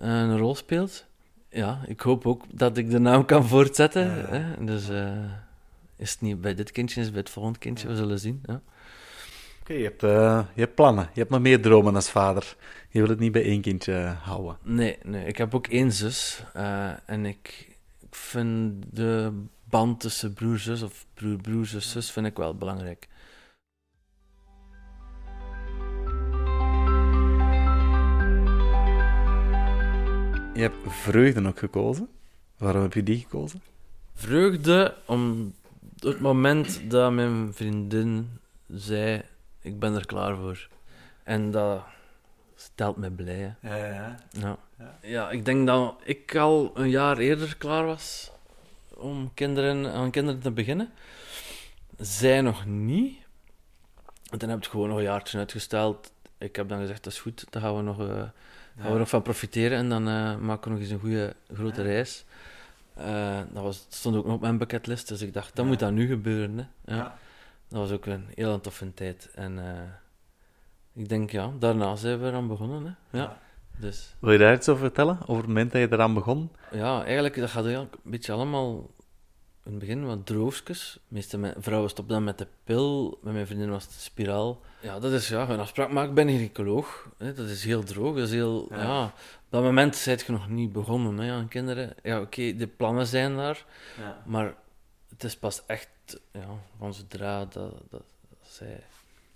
eh, 0.00 0.08
een 0.08 0.38
rol 0.38 0.54
speelt. 0.54 1.06
Ja, 1.48 1.80
ik 1.86 2.00
hoop 2.00 2.26
ook 2.26 2.44
dat 2.52 2.76
ik 2.76 2.90
de 2.90 2.98
naam 2.98 3.24
kan 3.24 3.44
voortzetten. 3.44 4.06
Ja, 4.06 4.16
ja. 4.16 4.28
Hè? 4.28 4.64
Dus 4.64 4.88
eh, 4.88 5.12
is 5.96 6.10
het 6.10 6.20
niet 6.20 6.40
bij 6.40 6.54
dit 6.54 6.72
kindje, 6.72 6.98
is 7.00 7.04
het 7.04 7.14
bij 7.14 7.22
het 7.22 7.32
volgende 7.32 7.58
kindje, 7.58 7.88
we 7.88 7.96
zullen 7.96 8.18
zien. 8.18 8.42
Ja. 8.44 8.60
Oké, 9.68 9.76
je, 9.76 9.84
hebt, 9.84 10.02
eh, 10.02 10.40
je 10.54 10.60
hebt 10.60 10.74
plannen. 10.74 11.10
Je 11.12 11.20
hebt 11.20 11.30
nog 11.30 11.40
meer 11.40 11.62
dromen 11.62 11.94
als 11.94 12.10
vader. 12.10 12.56
Je 12.90 13.00
wil 13.00 13.08
het 13.08 13.18
niet 13.18 13.32
bij 13.32 13.42
één 13.44 13.60
kindje 13.60 14.16
houden. 14.22 14.58
Nee, 14.62 14.98
nee, 15.02 15.26
ik 15.26 15.36
heb 15.38 15.54
ook 15.54 15.66
één 15.66 15.92
zus. 15.92 16.44
eh, 16.54 16.90
en 17.06 17.26
ik, 17.26 17.76
ik 18.00 18.14
vind 18.14 18.84
de 18.90 19.32
band 19.64 20.00
tussen 20.00 20.32
broer-zus 20.32 20.82
of 20.82 21.06
broer-broer, 21.14 21.66
zus-zus, 21.66 22.10
vind 22.10 22.26
ik 22.26 22.36
wel 22.36 22.54
belangrijk. 22.54 23.08
Je 30.54 30.60
hebt 30.60 30.76
vreugden 30.86 31.46
ook 31.46 31.58
gekozen. 31.58 32.08
Waarom 32.58 32.82
heb 32.82 32.92
je 32.92 33.02
die 33.02 33.18
gekozen? 33.18 33.62
Vreugde 34.14 34.94
om 35.06 35.54
het 35.98 36.20
moment 36.20 36.90
dat 36.90 37.12
mijn 37.12 37.52
vriendin 37.54 38.28
zei: 38.66 39.22
Ik 39.60 39.78
ben 39.78 39.94
er 39.94 40.06
klaar 40.06 40.36
voor. 40.36 40.68
En 41.22 41.50
dat 41.50 41.82
stelt 42.54 42.96
mij 42.96 43.10
blij. 43.10 43.54
hè. 43.60 43.68
Ja, 43.76 43.86
ja. 43.94 44.16
Ja. 44.30 44.56
Ja. 44.78 44.98
ja, 45.02 45.30
ik 45.30 45.44
denk 45.44 45.66
dat 45.66 45.94
ik 46.04 46.36
al 46.36 46.70
een 46.74 46.90
jaar 46.90 47.18
eerder 47.18 47.56
klaar 47.56 47.84
was 47.86 48.30
om 48.94 49.34
kinderen, 49.34 49.92
aan 49.92 50.10
kinderen 50.10 50.40
te 50.40 50.50
beginnen. 50.50 50.90
Zij 51.98 52.40
nog 52.40 52.66
niet. 52.66 53.16
En 54.30 54.38
dan 54.38 54.48
heb 54.48 54.58
ik 54.58 54.64
het 54.64 54.72
gewoon 54.72 54.88
nog 54.88 54.96
een 54.98 55.02
jaartje 55.04 55.38
uitgesteld. 55.38 56.12
Ik 56.38 56.56
heb 56.56 56.68
dan 56.68 56.78
gezegd: 56.80 57.04
Dat 57.04 57.12
is 57.12 57.20
goed, 57.20 57.46
daar 57.50 57.62
gaan 57.62 57.76
we 57.76 57.82
nog, 57.82 58.00
eh, 58.00 58.06
gaan 58.80 58.92
we 58.92 58.98
nog 58.98 59.08
van 59.08 59.22
profiteren. 59.22 59.78
En 59.78 59.88
dan 59.88 60.08
eh, 60.08 60.36
maken 60.36 60.62
we 60.64 60.70
nog 60.70 60.78
eens 60.80 60.90
een 60.90 61.00
goede 61.00 61.34
grote 61.54 61.80
Ja. 61.82 61.86
reis. 61.86 62.24
Eh, 62.94 63.40
dat 63.52 63.62
was, 63.62 63.86
stond 63.88 64.16
ook 64.16 64.24
nog 64.24 64.34
op 64.34 64.40
mijn 64.40 64.58
bucketlist, 64.58 65.08
dus 65.08 65.20
ik 65.22 65.32
dacht, 65.32 65.56
dat 65.56 65.66
moet 65.66 65.78
dat 65.78 65.92
nu 65.92 66.06
gebeuren. 66.06 66.70
Hè. 66.84 66.96
Ja. 66.96 67.18
Dat 67.68 67.78
was 67.80 67.90
ook 67.90 68.06
een 68.06 68.26
heel 68.34 68.60
toffe 68.60 68.94
tijd. 68.94 69.30
En 69.34 69.58
eh, 69.58 69.82
ik 71.02 71.08
denk, 71.08 71.30
ja, 71.30 71.52
daarna 71.58 71.96
zijn 71.96 72.20
we 72.20 72.26
eraan 72.26 72.48
begonnen. 72.48 72.84
Hè. 73.10 73.18
Ja. 73.18 73.24
Ja. 73.24 73.38
Dus 73.80 74.14
Wil 74.18 74.32
je 74.32 74.38
daar 74.38 74.54
iets 74.54 74.68
over 74.68 74.82
vertellen? 74.82 75.18
Over 75.22 75.36
het 75.36 75.46
moment 75.46 75.72
dat 75.72 75.80
je 75.80 75.92
eraan 75.92 76.14
begon? 76.14 76.50
ja, 76.72 77.04
eigenlijk, 77.04 77.34
dat 77.36 77.50
gaat 77.50 77.64
eigenlijk 77.64 77.94
een 78.04 78.10
beetje 78.10 78.32
allemaal 78.32 78.90
in 79.64 79.70
het 79.74 79.78
begin 79.78 80.06
wat 80.06 80.26
droogjes. 80.26 80.98
Meeste 81.08 81.38
me- 81.38 81.54
vrouwen 81.58 81.90
stoppen 81.90 82.14
dan 82.14 82.24
met 82.24 82.38
de 82.38 82.46
pil. 82.64 83.18
Met 83.22 83.32
mijn 83.32 83.46
vriendin 83.46 83.70
was 83.70 83.82
het 83.84 83.92
de 83.92 83.98
spiraal. 84.00 84.60
Ja, 84.80 84.98
dat 84.98 85.12
is 85.12 85.28
ja, 85.28 85.48
een 85.48 85.60
afspraak 85.60 85.90
maken. 85.90 86.08
Ik 86.08 86.14
ben 86.14 86.28
gynaecoloog. 86.28 87.08
Hè. 87.18 87.32
Dat 87.34 87.48
is 87.48 87.64
heel 87.64 87.82
droog. 87.82 88.16
Dat 88.16 88.26
is 88.26 88.32
heel, 88.32 88.66
Ja. 88.70 88.82
ja. 88.82 89.04
op 89.04 89.12
dat 89.48 89.62
moment 89.62 89.96
zijt 89.96 90.20
je 90.26 90.32
nog 90.32 90.48
niet 90.48 90.72
begonnen 90.72 91.18
hè, 91.18 91.32
aan 91.32 91.48
kinderen. 91.48 91.94
Ja, 92.02 92.20
oké, 92.20 92.56
de 92.56 92.66
plannen 92.66 93.06
zijn 93.06 93.36
daar. 93.36 93.64
Ja. 93.98 94.22
Maar 94.26 94.54
het 95.08 95.24
is 95.24 95.36
pas 95.36 95.62
echt, 95.66 95.88
ja, 96.32 96.46
van 96.78 96.94
zodra 96.94 97.44
dat, 97.44 97.72
dat, 97.90 98.02
dat, 98.30 98.42
zij, 98.42 98.84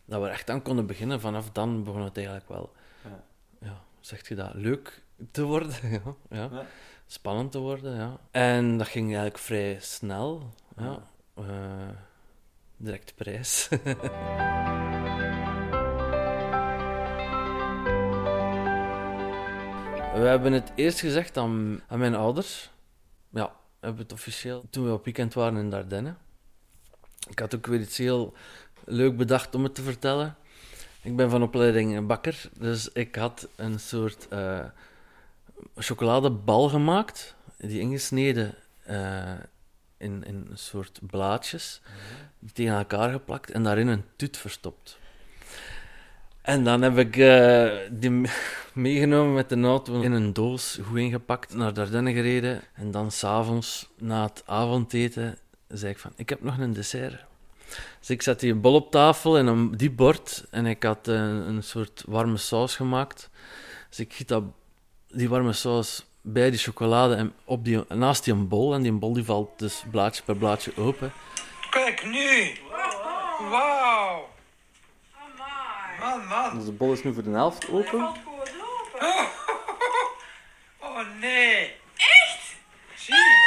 dat 0.05 0.21
we 0.21 0.27
er 0.27 0.33
echt 0.33 0.51
aan 0.51 0.63
konden 0.63 0.87
beginnen, 0.87 1.21
vanaf 1.21 1.51
dan 1.51 1.85
begon 1.85 2.03
het 2.03 2.17
eigenlijk 2.17 2.49
wel, 2.49 2.73
Ja. 3.05 3.25
ja, 3.59 3.83
zegt 4.01 4.27
je 4.27 4.35
dat, 4.35 4.55
leuk 4.55 5.03
te 5.31 5.43
worden, 5.43 5.75
ja, 6.31 6.49
ja. 6.51 6.67
Spannend 7.07 7.53
te 7.53 7.59
worden, 7.59 7.97
ja. 7.97 8.19
En 8.31 8.79
dat 8.79 8.89
ging 8.89 9.07
eigenlijk 9.07 9.39
vrij 9.39 9.77
snel, 9.81 10.55
ja. 10.77 11.03
Eh, 11.35 11.89
direct 12.77 13.15
prijs. 13.15 13.69
We 20.13 20.19
hebben 20.29 20.53
het 20.53 20.73
eerst 20.75 21.01
gezegd 21.01 21.37
aan, 21.37 21.81
aan 21.89 21.99
mijn 21.99 22.15
ouders. 22.15 22.71
Ja, 23.31 23.47
we 23.81 23.87
hebben 23.87 24.03
het 24.03 24.13
officieel 24.13 24.65
toen 24.71 24.85
we 24.87 24.93
op 24.93 25.05
weekend 25.05 25.35
waren 25.35 25.59
in 25.59 25.71
Dardenne. 25.71 26.15
Ik 27.29 27.39
had 27.39 27.55
ook 27.55 27.67
weer 27.67 27.81
iets 27.81 27.99
heel 27.99 28.35
leuk 28.85 29.17
bedacht 29.17 29.55
om 29.55 29.63
het 29.63 29.75
te 29.75 29.83
vertellen. 29.83 30.37
Ik 31.03 31.17
ben 31.17 31.31
van 31.31 31.43
opleiding 31.43 32.07
bakker, 32.07 32.49
dus 32.59 32.89
ik 32.93 33.15
had 33.15 33.49
een 33.57 33.81
soort 33.81 34.29
eh, 34.29 34.65
chocoladebal 35.77 36.69
gemaakt, 36.69 37.35
die 37.57 37.81
ingesneden 37.81 38.55
eh, 38.83 39.33
in, 39.97 40.25
in 40.25 40.47
een 40.51 40.59
soort 40.59 40.99
blaadjes, 41.03 41.81
die 42.39 42.53
tegen 42.53 42.77
elkaar 42.77 43.11
geplakt 43.11 43.51
en 43.51 43.63
daarin 43.63 43.89
een 43.89 44.05
tuut 44.17 44.37
verstopt. 44.37 44.99
En 46.43 46.65
dan 46.65 46.83
heb 46.83 46.99
ik 46.99 47.17
eh, 47.17 47.71
die 47.91 48.11
me- 48.11 48.29
meegenomen 48.73 49.35
met 49.35 49.49
de 49.49 49.61
auto 49.61 50.01
in 50.01 50.13
een 50.13 50.33
doos, 50.33 50.79
goed 50.87 50.99
ingepakt, 50.99 51.55
naar 51.55 51.75
Dardenne 51.75 52.13
gereden. 52.13 52.61
En 52.75 52.91
dan 52.91 53.11
s'avonds, 53.11 53.89
na 53.99 54.23
het 54.23 54.43
avondeten, 54.47 55.39
zei 55.73 55.93
ik 55.93 55.99
van, 55.99 56.13
ik 56.17 56.29
heb 56.29 56.43
nog 56.43 56.59
een 56.59 56.73
dessert. 56.73 57.25
Dus 57.99 58.11
ik 58.11 58.23
zet 58.23 58.41
die 58.41 58.55
bol 58.55 58.75
op 58.75 58.91
tafel 58.91 59.39
en 59.39 59.47
een 59.47 59.77
die 59.77 59.91
bord 59.91 60.45
en 60.51 60.67
ik 60.67 60.83
had 60.83 61.07
een, 61.07 61.49
een 61.49 61.63
soort 61.63 62.05
warme 62.07 62.37
saus 62.37 62.77
gemaakt. 62.77 63.31
Dus 63.89 64.01
ik 64.01 64.13
giet 64.13 64.29
dat, 64.29 64.43
die 65.09 65.29
warme 65.29 65.53
saus 65.53 66.05
bij 66.21 66.51
die 66.51 66.59
chocolade 66.59 67.15
en 67.15 67.33
op 67.45 67.65
die, 67.65 67.85
naast 67.89 68.25
die 68.25 68.35
bol. 68.35 68.75
En 68.75 68.83
die 68.83 68.93
bol 68.93 69.13
die 69.13 69.25
valt 69.25 69.59
dus 69.59 69.85
blaadje 69.91 70.23
per 70.23 70.37
blaadje 70.37 70.77
open. 70.77 71.13
Kijk 71.71 72.05
nu! 72.05 72.57
Wauw! 73.51 74.29
Man, 76.01 76.27
man! 76.27 76.57
Dus 76.57 76.65
de 76.65 76.73
bol 76.73 76.93
is 76.93 77.03
nu 77.03 77.15
voor 77.15 77.23
de 77.23 77.31
helft 77.31 77.71
open. 77.71 78.11
Oh 80.85 81.21
nee! 81.21 81.82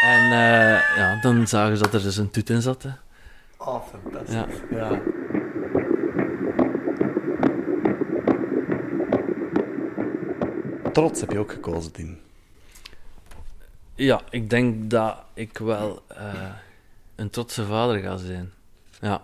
En 0.02 0.24
eh, 0.24 0.98
ja, 0.98 1.20
dan 1.22 1.48
zagen 1.48 1.78
ze 1.78 1.84
dat 1.84 1.94
er 1.94 2.02
dus 2.02 2.18
een 2.18 2.30
toet 2.30 2.50
in 2.50 2.62
zat. 2.62 2.84
Hè. 2.84 2.90
Oh, 3.58 3.82
fantastisch. 3.88 4.34
Ja. 4.34 4.48
ja. 4.70 5.02
Trots 10.92 11.22
heb 11.22 11.32
je 11.32 11.40
ook 11.40 11.52
gekozen, 11.52 11.92
Tim. 11.92 12.20
Ja, 13.96 14.22
ik 14.30 14.50
denk 14.50 14.90
dat 14.90 15.18
ik 15.34 15.58
wel 15.58 16.04
eh, 16.08 16.50
een 17.16 17.30
trotse 17.30 17.66
vader 17.66 18.00
ga 18.00 18.18
zijn. 18.18 18.52
Ja. 19.02 19.22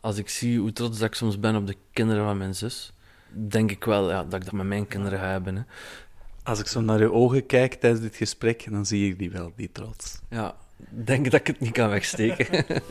Als 0.00 0.16
ik 0.16 0.28
zie 0.28 0.58
hoe 0.58 0.72
trots 0.72 0.98
dat 0.98 1.08
ik 1.08 1.14
soms 1.14 1.40
ben 1.40 1.56
op 1.56 1.66
de 1.66 1.76
kinderen 1.92 2.24
van 2.24 2.38
mijn 2.38 2.54
zus, 2.54 2.92
denk 3.28 3.70
ik 3.70 3.84
wel 3.84 4.10
ja, 4.10 4.24
dat 4.24 4.34
ik 4.34 4.44
dat 4.44 4.52
met 4.52 4.66
mijn 4.66 4.88
kinderen 4.88 5.18
ga 5.18 5.26
hebben. 5.26 5.56
Hè. 5.56 5.62
Als 6.48 6.60
ik 6.60 6.66
zo 6.66 6.80
naar 6.80 6.98
je 6.98 7.12
ogen 7.12 7.46
kijk 7.46 7.74
tijdens 7.74 8.02
dit 8.02 8.16
gesprek, 8.16 8.66
dan 8.70 8.86
zie 8.86 9.10
ik 9.10 9.18
die 9.18 9.30
wel, 9.30 9.52
die 9.56 9.72
trots. 9.72 10.20
Ja, 10.30 10.56
denk 10.90 11.24
dat 11.30 11.40
ik 11.40 11.46
het 11.46 11.60
niet 11.60 11.72
kan 11.72 11.88
wegsteken. 11.88 12.64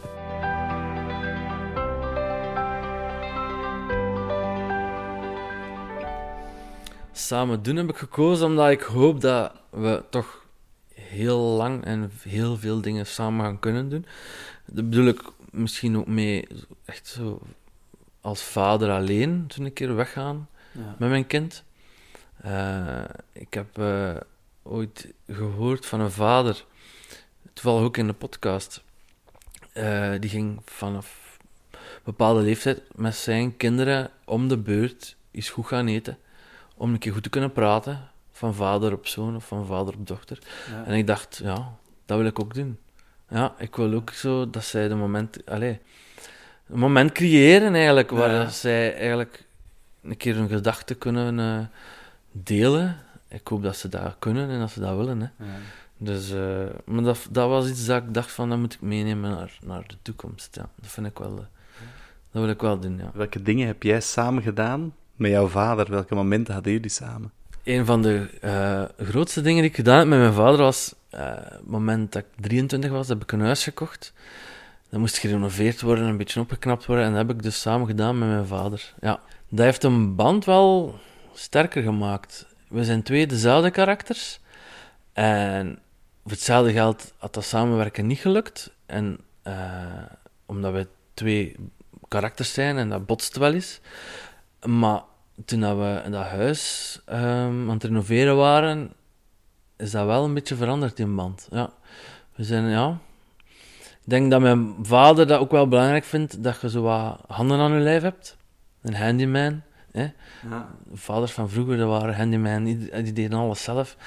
Samen 7.12 7.64
doen 7.64 7.76
heb 7.76 7.90
ik 7.90 7.98
gekozen 7.98 8.48
omdat 8.48 8.70
ik 8.70 8.82
hoop 8.82 9.22
dat 9.22 9.52
we 9.70 10.04
toch 10.10 10.46
heel 10.94 11.40
lang 11.40 11.84
en 11.84 12.12
heel 12.22 12.58
veel 12.58 12.82
dingen 12.82 13.06
samen 13.06 13.46
gaan 13.46 13.60
kunnen 13.60 13.90
doen. 13.90 14.06
Dat 14.66 14.90
bedoel 14.90 15.08
ik 15.08 15.22
misschien 15.52 15.98
ook 15.98 16.08
mee, 16.08 16.48
echt 16.86 17.08
zo 17.08 17.42
als 18.22 18.44
vader 18.44 18.92
alleen, 18.92 19.48
toen 19.48 19.66
een 19.66 19.74
keer 19.74 19.96
weggaan 19.96 20.48
met 20.98 21.10
mijn 21.10 21.28
kind. 21.28 21.66
Eh, 22.41 23.03
ik 23.32 23.53
heb 23.53 23.77
eh, 23.77 24.15
ooit 24.63 25.08
gehoord 25.27 25.86
van 25.86 26.00
een 26.00 26.12
vader, 26.12 26.65
toevallig 27.53 27.84
ook 27.86 27.98
in 27.98 28.08
de 28.08 28.13
podcast, 28.13 28.84
eh, 29.74 30.12
die 30.20 30.29
ging 30.29 30.62
vanaf 30.65 31.38
een 31.72 31.79
bepaalde 32.03 32.41
leeftijd 32.41 32.82
met 32.96 33.15
zijn 33.15 33.58
kinderen 33.58 34.10
om 34.25 34.48
de 34.48 34.58
beurt 34.58 35.15
eens 35.32 35.50
goed 35.50 35.67
gaan 35.67 35.88
eten. 35.88 36.17
Om 36.75 36.94
een 36.94 37.00
keer 37.00 37.13
goed 37.13 37.24
te 37.24 37.29
kunnen 37.29 37.51
praten, 37.51 38.10
van 38.32 38.53
vader 38.56 38.94
op 38.94 39.08
zoon 39.08 39.36
of 39.36 39.48
van 39.48 39.65
vader 39.65 39.94
op 39.94 40.08
dochter. 40.08 40.39
En 40.86 40.94
ik 40.94 41.08
dacht, 41.08 41.39
ja, 41.44 41.74
dat 42.06 42.17
wil 42.17 42.25
ik 42.27 42.39
ook 42.39 42.53
doen. 42.53 42.77
Ja, 43.29 43.56
ik 43.58 43.75
wil 43.75 43.94
ook 43.94 44.10
zo 44.10 44.50
dat 44.50 44.63
zij 44.63 44.88
de 44.88 44.96
moment, 44.96 45.46
allez, 45.46 45.77
een 46.70 46.79
moment 46.79 47.12
creëren 47.12 47.75
eigenlijk, 47.75 48.10
waar 48.10 48.32
Ja. 48.32 48.50
zij 48.50 48.96
eigenlijk 48.96 49.46
een 50.03 50.17
keer 50.17 50.36
hun 50.36 50.50
gedachten 50.50 50.98
kunnen 50.98 51.72
delen. 52.44 52.96
Ik 53.27 53.48
hoop 53.48 53.63
dat 53.63 53.77
ze 53.77 53.89
dat 53.89 54.15
kunnen 54.20 54.50
en 54.50 54.60
dat 54.60 54.72
ze 54.72 54.79
dat 54.79 54.98
willen. 54.98 55.22
Hè. 55.22 55.46
Dus, 55.98 56.32
eh, 56.32 56.65
maar 56.86 57.03
dat, 57.03 57.27
dat 57.32 57.50
was 57.50 57.70
iets 57.70 57.86
dat 57.86 58.03
ik 58.03 58.13
dacht 58.13 58.32
van, 58.32 58.50
dat 58.50 58.58
moet 58.58 58.74
ik 58.74 58.82
meenemen 58.82 59.29
naar, 59.29 59.58
naar 59.65 59.84
de 59.88 59.96
toekomst. 60.01 60.56
Ja, 60.56 60.70
dat 60.75 60.91
vind 60.91 61.08
ik 61.08 61.17
wel, 61.17 61.38
eh, 61.38 61.46
dat 62.32 62.41
wil 62.41 62.50
ik 62.50 62.62
wel 62.62 62.79
doen, 62.79 62.98
ja. 62.98 63.12
Welke 63.13 63.41
dingen 63.41 63.67
heb 63.67 63.84
jij 63.84 64.01
samen 64.01 64.44
gedaan 64.44 64.94
met 65.15 65.32
jouw 65.32 65.48
vader? 65.48 65.89
Welke 65.89 66.15
momenten 66.15 66.53
hadden 66.53 66.72
jullie 66.72 66.89
samen? 66.89 67.32
Een 67.63 67.86
van 67.86 68.01
de 68.01 68.29
eh, 68.41 68.84
grootste 69.06 69.41
dingen 69.41 69.62
die 69.62 69.70
ik 69.70 69.75
gedaan 69.75 69.98
heb 69.98 70.08
met 70.08 70.20
mijn 70.20 70.34
vader 70.34 70.58
was, 70.58 70.96
het 71.10 71.65
moment 71.67 72.12
dat 72.12 72.24
ik 72.24 72.46
23 72.46 72.91
was, 72.91 73.08
heb 73.08 73.22
ik 73.22 73.32
een 73.32 73.41
huis 73.41 73.63
gekocht. 73.63 74.13
Dat 74.89 75.00
moest 75.00 75.17
gerenoveerd 75.17 75.82
worden, 75.82 76.06
een 76.06 76.17
beetje 76.17 76.39
opgeknapt 76.39 76.86
worden. 76.86 77.06
En 77.06 77.12
dat 77.12 77.27
heb 77.27 77.38
ik 77.38 77.44
dus 77.44 77.62
samen 77.62 77.88
gedaan 77.88 78.17
met 78.17 78.27
mijn 78.27 78.48
vader. 78.48 78.94
Ja, 79.01 79.20
dat 79.50 79.65
heeft 79.65 79.84
een 79.84 80.15
band 80.15 80.46
wel 80.46 81.00
sterker 81.38 81.84
gemaakt. 81.84 82.46
We 82.70 82.84
zijn 82.84 83.03
twee 83.03 83.27
dezelfde 83.27 83.72
karakters. 83.72 84.39
En 85.13 85.79
voor 86.24 86.32
hetzelfde 86.32 86.72
geld 86.72 87.13
had 87.17 87.34
dat 87.34 87.44
samenwerken 87.44 88.08
niet 88.08 88.20
gelukt. 88.20 88.72
En 88.86 89.17
eh, 89.41 89.53
omdat 90.46 90.74
we 90.74 90.88
twee 91.13 91.56
karakters 92.08 92.53
zijn 92.53 92.77
en 92.77 92.89
dat 92.89 93.06
botst 93.06 93.38
wel 93.38 93.53
eens. 93.53 93.79
Maar 94.65 95.01
toen 95.46 95.60
dat 95.60 95.77
we 95.77 96.01
in 96.06 96.12
dat 96.12 96.25
huis 96.25 97.00
ehm, 97.06 97.70
aan 97.70 97.70
het 97.70 97.84
renoveren 97.84 98.36
waren, 98.36 98.94
is 99.77 99.91
dat 99.91 100.06
wel 100.06 100.24
een 100.24 100.34
beetje 100.34 100.56
veranderd 100.56 101.00
in 101.00 101.15
band. 101.15 101.48
Ja. 101.51 101.69
We 102.36 102.43
zijn, 102.43 102.69
ja. 102.69 102.97
Ik 103.78 104.13
denk 104.13 104.32
dat 104.32 104.41
mijn 104.41 104.76
vader 104.82 105.28
dat 105.28 105.39
ook 105.39 105.52
wel 105.52 105.67
belangrijk 105.67 106.04
vindt, 106.04 106.43
dat 106.43 106.62
je 106.62 106.69
zo 106.69 106.82
wat 106.82 107.19
handen 107.28 107.60
aan 107.60 107.73
je 107.73 107.80
lijf 107.80 108.02
hebt. 108.02 108.38
Een 108.82 108.95
handyman. 108.95 109.62
Hè? 109.98 110.08
De 110.90 110.98
vaders 110.98 111.32
van 111.32 111.50
vroeger, 111.50 111.78
dat 111.78 111.88
waren 111.88 112.16
handyman, 112.16 112.64
die, 112.64 113.02
die 113.04 113.14
deden 113.14 113.40
alles 113.40 113.64
zelf. 113.64 113.98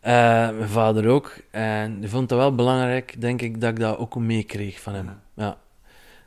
Eh, 0.00 0.12
mijn 0.50 0.68
vader 0.68 1.08
ook. 1.08 1.36
En 1.50 2.00
die 2.00 2.08
vond 2.08 2.30
het 2.30 2.38
wel 2.38 2.54
belangrijk, 2.54 3.20
denk 3.20 3.42
ik, 3.42 3.60
dat 3.60 3.70
ik 3.70 3.78
dat 3.78 3.98
ook 3.98 4.16
meekreeg 4.16 4.80
van 4.80 4.94
hem. 4.94 5.08
Ja. 5.34 5.56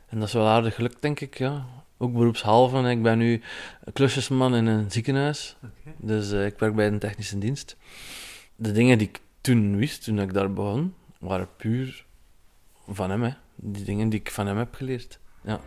En 0.08 0.18
dat 0.18 0.28
is 0.28 0.34
wel 0.34 0.46
aardig 0.46 0.74
gelukt, 0.74 1.02
denk 1.02 1.20
ik, 1.20 1.38
ja. 1.38 1.66
Ook 1.98 2.12
beroepshalve. 2.12 2.90
Ik 2.90 3.02
ben 3.02 3.18
nu 3.18 3.42
klusjesman 3.92 4.54
in 4.54 4.66
een 4.66 4.90
ziekenhuis. 4.90 5.56
Dus 5.96 6.32
eh, 6.32 6.46
ik 6.46 6.58
werk 6.58 6.74
bij 6.74 6.86
een 6.86 6.98
technische 6.98 7.38
dienst. 7.38 7.76
De 8.56 8.72
dingen 8.72 8.98
die 8.98 9.08
ik 9.08 9.20
toen 9.40 9.76
wist, 9.76 10.04
toen 10.04 10.20
ik 10.20 10.32
daar 10.32 10.52
begon, 10.52 10.94
waren 11.18 11.48
puur 11.56 12.04
van 12.88 13.10
hem. 13.10 13.22
Hè. 13.22 13.30
Die 13.54 13.84
dingen 13.84 14.08
die 14.08 14.20
ik 14.20 14.30
van 14.30 14.46
hem 14.46 14.58
heb 14.58 14.74
geleerd. 14.74 15.18
Ja. 15.42 15.60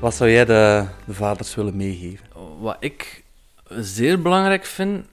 Wat 0.00 0.14
zou 0.14 0.30
jij 0.30 0.44
de, 0.44 0.86
de 1.06 1.14
vaders 1.14 1.54
willen 1.54 1.76
meegeven? 1.76 2.26
Wat 2.60 2.76
ik 2.80 3.24
zeer 3.68 4.22
belangrijk 4.22 4.64
vind, 4.64 5.06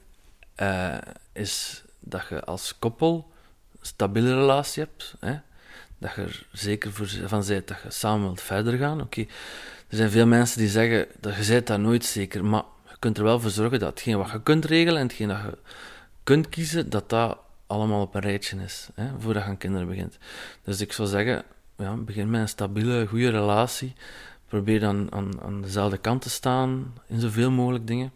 eh, 0.54 0.96
is 1.32 1.82
dat 2.00 2.26
je 2.28 2.44
als 2.44 2.78
koppel 2.78 3.30
een 3.72 3.86
stabiele 3.86 4.34
relatie 4.34 4.82
hebt. 4.82 5.14
Hè? 5.20 5.34
Dat 5.98 6.14
je 6.14 6.22
er 6.22 6.46
zeker 6.52 6.92
voor 6.92 7.06
van 7.26 7.44
bent 7.46 7.68
dat 7.68 7.78
je 7.82 7.90
samen 7.90 8.22
wilt 8.22 8.40
verder 8.40 8.78
gaan. 8.78 9.00
Oké, 9.00 9.20
Er 9.88 9.96
zijn 9.96 10.10
veel 10.10 10.26
mensen 10.26 10.58
die 10.58 10.68
zeggen 10.68 11.06
dat 11.20 11.36
je 11.36 11.52
bent 11.52 11.66
dat 11.66 11.78
nooit 11.78 12.04
zeker, 12.04 12.44
maar 12.44 12.64
je 12.88 12.96
kunt 12.98 13.18
er 13.18 13.24
wel 13.24 13.40
voor 13.40 13.50
zorgen 13.50 13.78
dat 13.78 13.88
hetgeen 13.88 14.18
wat 14.18 14.30
je 14.30 14.42
kunt 14.42 14.64
regelen 14.64 15.00
en 15.00 15.06
hetgeen 15.06 15.28
dat 15.28 15.40
je 15.42 15.58
kunt 16.22 16.48
kiezen, 16.48 16.90
dat 16.90 17.10
dat 17.10 17.38
allemaal 17.66 18.00
op 18.00 18.14
een 18.14 18.20
rijtje 18.20 18.56
is, 18.64 18.88
hè, 18.94 19.08
voordat 19.18 19.42
je 19.42 19.48
aan 19.48 19.58
kinderen 19.58 19.88
begint. 19.88 20.18
Dus 20.64 20.80
ik 20.80 20.92
zou 20.92 21.08
zeggen, 21.08 21.44
ja, 21.76 21.94
begin 21.94 22.30
met 22.30 22.40
een 22.40 22.48
stabiele, 22.48 23.06
goede 23.06 23.30
relatie. 23.30 23.94
Probeer 24.48 24.80
dan 24.80 25.12
aan, 25.12 25.40
aan 25.40 25.62
dezelfde 25.62 25.98
kant 25.98 26.22
te 26.22 26.30
staan 26.30 26.94
in 27.06 27.20
zoveel 27.20 27.50
mogelijk 27.50 27.86
dingen. 27.86 28.12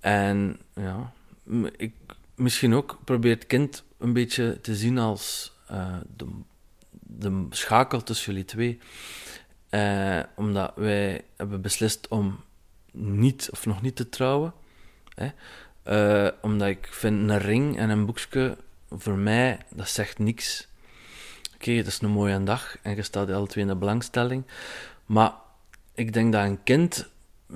En 0.00 0.58
ja, 0.74 1.12
ik, 1.76 1.94
misschien 2.34 2.74
ook 2.74 2.98
probeer 3.04 3.34
het 3.34 3.46
kind 3.46 3.84
een 3.98 4.12
beetje 4.12 4.58
te 4.60 4.76
zien 4.76 4.98
als 4.98 5.52
eh, 5.66 5.96
de, 6.16 6.26
de 6.90 7.46
schakel 7.50 8.02
tussen 8.02 8.32
jullie 8.32 8.46
twee. 8.46 8.78
Eh, 9.68 10.20
omdat 10.36 10.72
wij 10.74 11.24
hebben 11.36 11.60
beslist 11.60 12.08
om 12.08 12.40
niet 12.92 13.48
of 13.52 13.66
nog 13.66 13.82
niet 13.82 13.96
te 13.96 14.08
trouwen. 14.08 14.52
Hè? 15.14 15.30
Eh, 15.82 16.32
omdat 16.40 16.68
ik 16.68 16.88
vind 16.90 17.30
een 17.30 17.38
ring 17.38 17.78
en 17.78 17.90
een 17.90 18.06
boekje, 18.06 18.56
voor 18.90 19.16
mij, 19.16 19.58
dat 19.68 19.88
zegt 19.88 20.18
niks. 20.18 20.68
Oké, 21.54 21.70
het 21.70 21.86
is 21.86 22.00
een 22.00 22.10
mooie 22.10 22.42
dag 22.42 22.76
en 22.82 22.96
je 22.96 23.02
staat 23.02 23.30
alle 23.30 23.46
twee 23.46 23.64
in 23.64 23.70
de 23.70 23.76
belangstelling. 23.76 24.44
Maar 25.10 25.32
ik 25.94 26.12
denk 26.12 26.32
dat 26.32 26.44
een 26.44 26.62
kind 26.62 27.08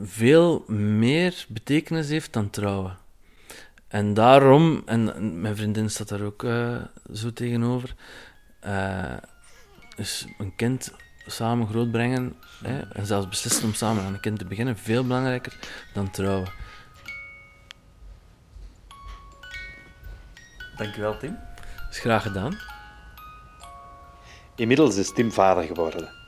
veel 0.02 0.64
meer 0.68 1.46
betekenis 1.48 2.08
heeft 2.08 2.32
dan 2.32 2.50
trouwen. 2.50 2.98
En 3.88 4.14
daarom, 4.14 4.82
en 4.86 5.40
mijn 5.40 5.56
vriendin 5.56 5.90
staat 5.90 6.08
daar 6.08 6.20
ook 6.20 6.44
eh, 6.44 6.76
zo 7.12 7.32
tegenover, 7.32 7.94
eh, 8.60 9.16
is 9.96 10.26
een 10.38 10.56
kind 10.56 10.92
samen 11.26 11.68
grootbrengen 11.68 12.36
hè, 12.62 12.80
en 12.80 13.06
zelfs 13.06 13.28
beslissen 13.28 13.64
om 13.64 13.74
samen 13.74 14.04
aan 14.04 14.14
een 14.14 14.20
kind 14.20 14.38
te 14.38 14.44
beginnen 14.44 14.78
veel 14.78 15.02
belangrijker 15.02 15.56
dan 15.92 16.10
trouwen. 16.10 16.52
Dankjewel, 20.76 21.18
Tim. 21.18 21.38
Dus 21.88 21.98
graag 21.98 22.22
gedaan. 22.22 22.58
Inmiddels 24.54 24.96
is 24.96 25.12
Tim 25.12 25.32
vader 25.32 25.64
geworden. 25.64 26.23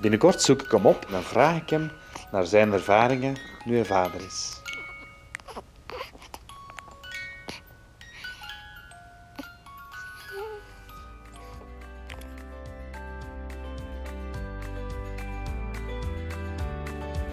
Binnenkort 0.00 0.42
zoek 0.42 0.62
ik 0.62 0.70
hem 0.70 0.86
op 0.86 1.04
en 1.04 1.12
dan 1.12 1.22
vraag 1.22 1.56
ik 1.56 1.70
hem 1.70 1.90
naar 2.32 2.46
zijn 2.46 2.72
ervaringen 2.72 3.36
nu 3.64 3.74
hij 3.74 3.84
vader 3.84 4.20
is. 4.26 4.60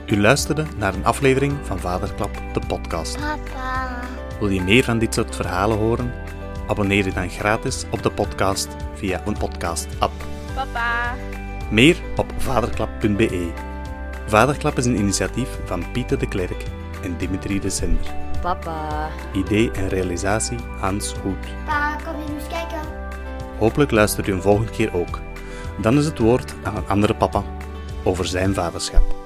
U 0.06 0.22
luisterde 0.22 0.66
naar 0.78 0.94
een 0.94 1.06
aflevering 1.06 1.54
van 1.62 1.80
Vaderklap, 1.80 2.42
de 2.54 2.62
podcast. 2.68 3.18
Papa. 3.18 4.00
Wil 4.40 4.50
je 4.50 4.62
meer 4.62 4.84
van 4.84 5.00
dit 5.00 5.14
soort 5.14 5.36
verhalen 5.36 5.78
horen? 5.78 6.14
Abonneer 6.68 7.06
je 7.06 7.14
dan 7.14 7.30
gratis 7.30 7.86
op 7.90 8.04
de 8.04 8.12
podcast 8.12 8.68
via 8.96 9.22
een 9.26 9.38
podcast-app. 9.38 10.14
Papa. 10.56 11.16
Meer 11.74 11.98
op 12.16 12.34
vaderklap.be. 12.38 13.52
Vaderklap 14.28 14.78
is 14.78 14.86
een 14.86 14.98
initiatief 14.98 15.50
van 15.66 15.92
Pieter 15.92 16.20
de 16.20 16.28
Klerk 16.28 16.64
en 17.04 17.18
Dimitri 17.18 17.60
de 17.60 17.70
Sender. 17.70 18.16
Papa. 18.42 19.10
Idee 19.32 19.72
en 19.72 19.90
realisatie 19.90 20.58
Hans 20.80 21.14
Hoed. 21.14 21.66
Pa, 21.66 21.96
kom 21.96 22.22
je 22.22 22.34
eens 22.34 22.48
kijken? 22.48 22.80
Hopelijk 23.58 23.92
luistert 23.92 24.28
u 24.28 24.32
een 24.32 24.42
volgende 24.42 24.72
keer 24.72 24.94
ook. 24.94 25.20
Dan 25.82 25.98
is 25.98 26.06
het 26.06 26.20
woord 26.20 26.56
aan 26.64 26.76
een 26.76 26.88
andere 26.88 27.16
papa 27.16 27.44
over 28.04 28.26
zijn 28.26 28.54
vaderschap. 28.54 29.23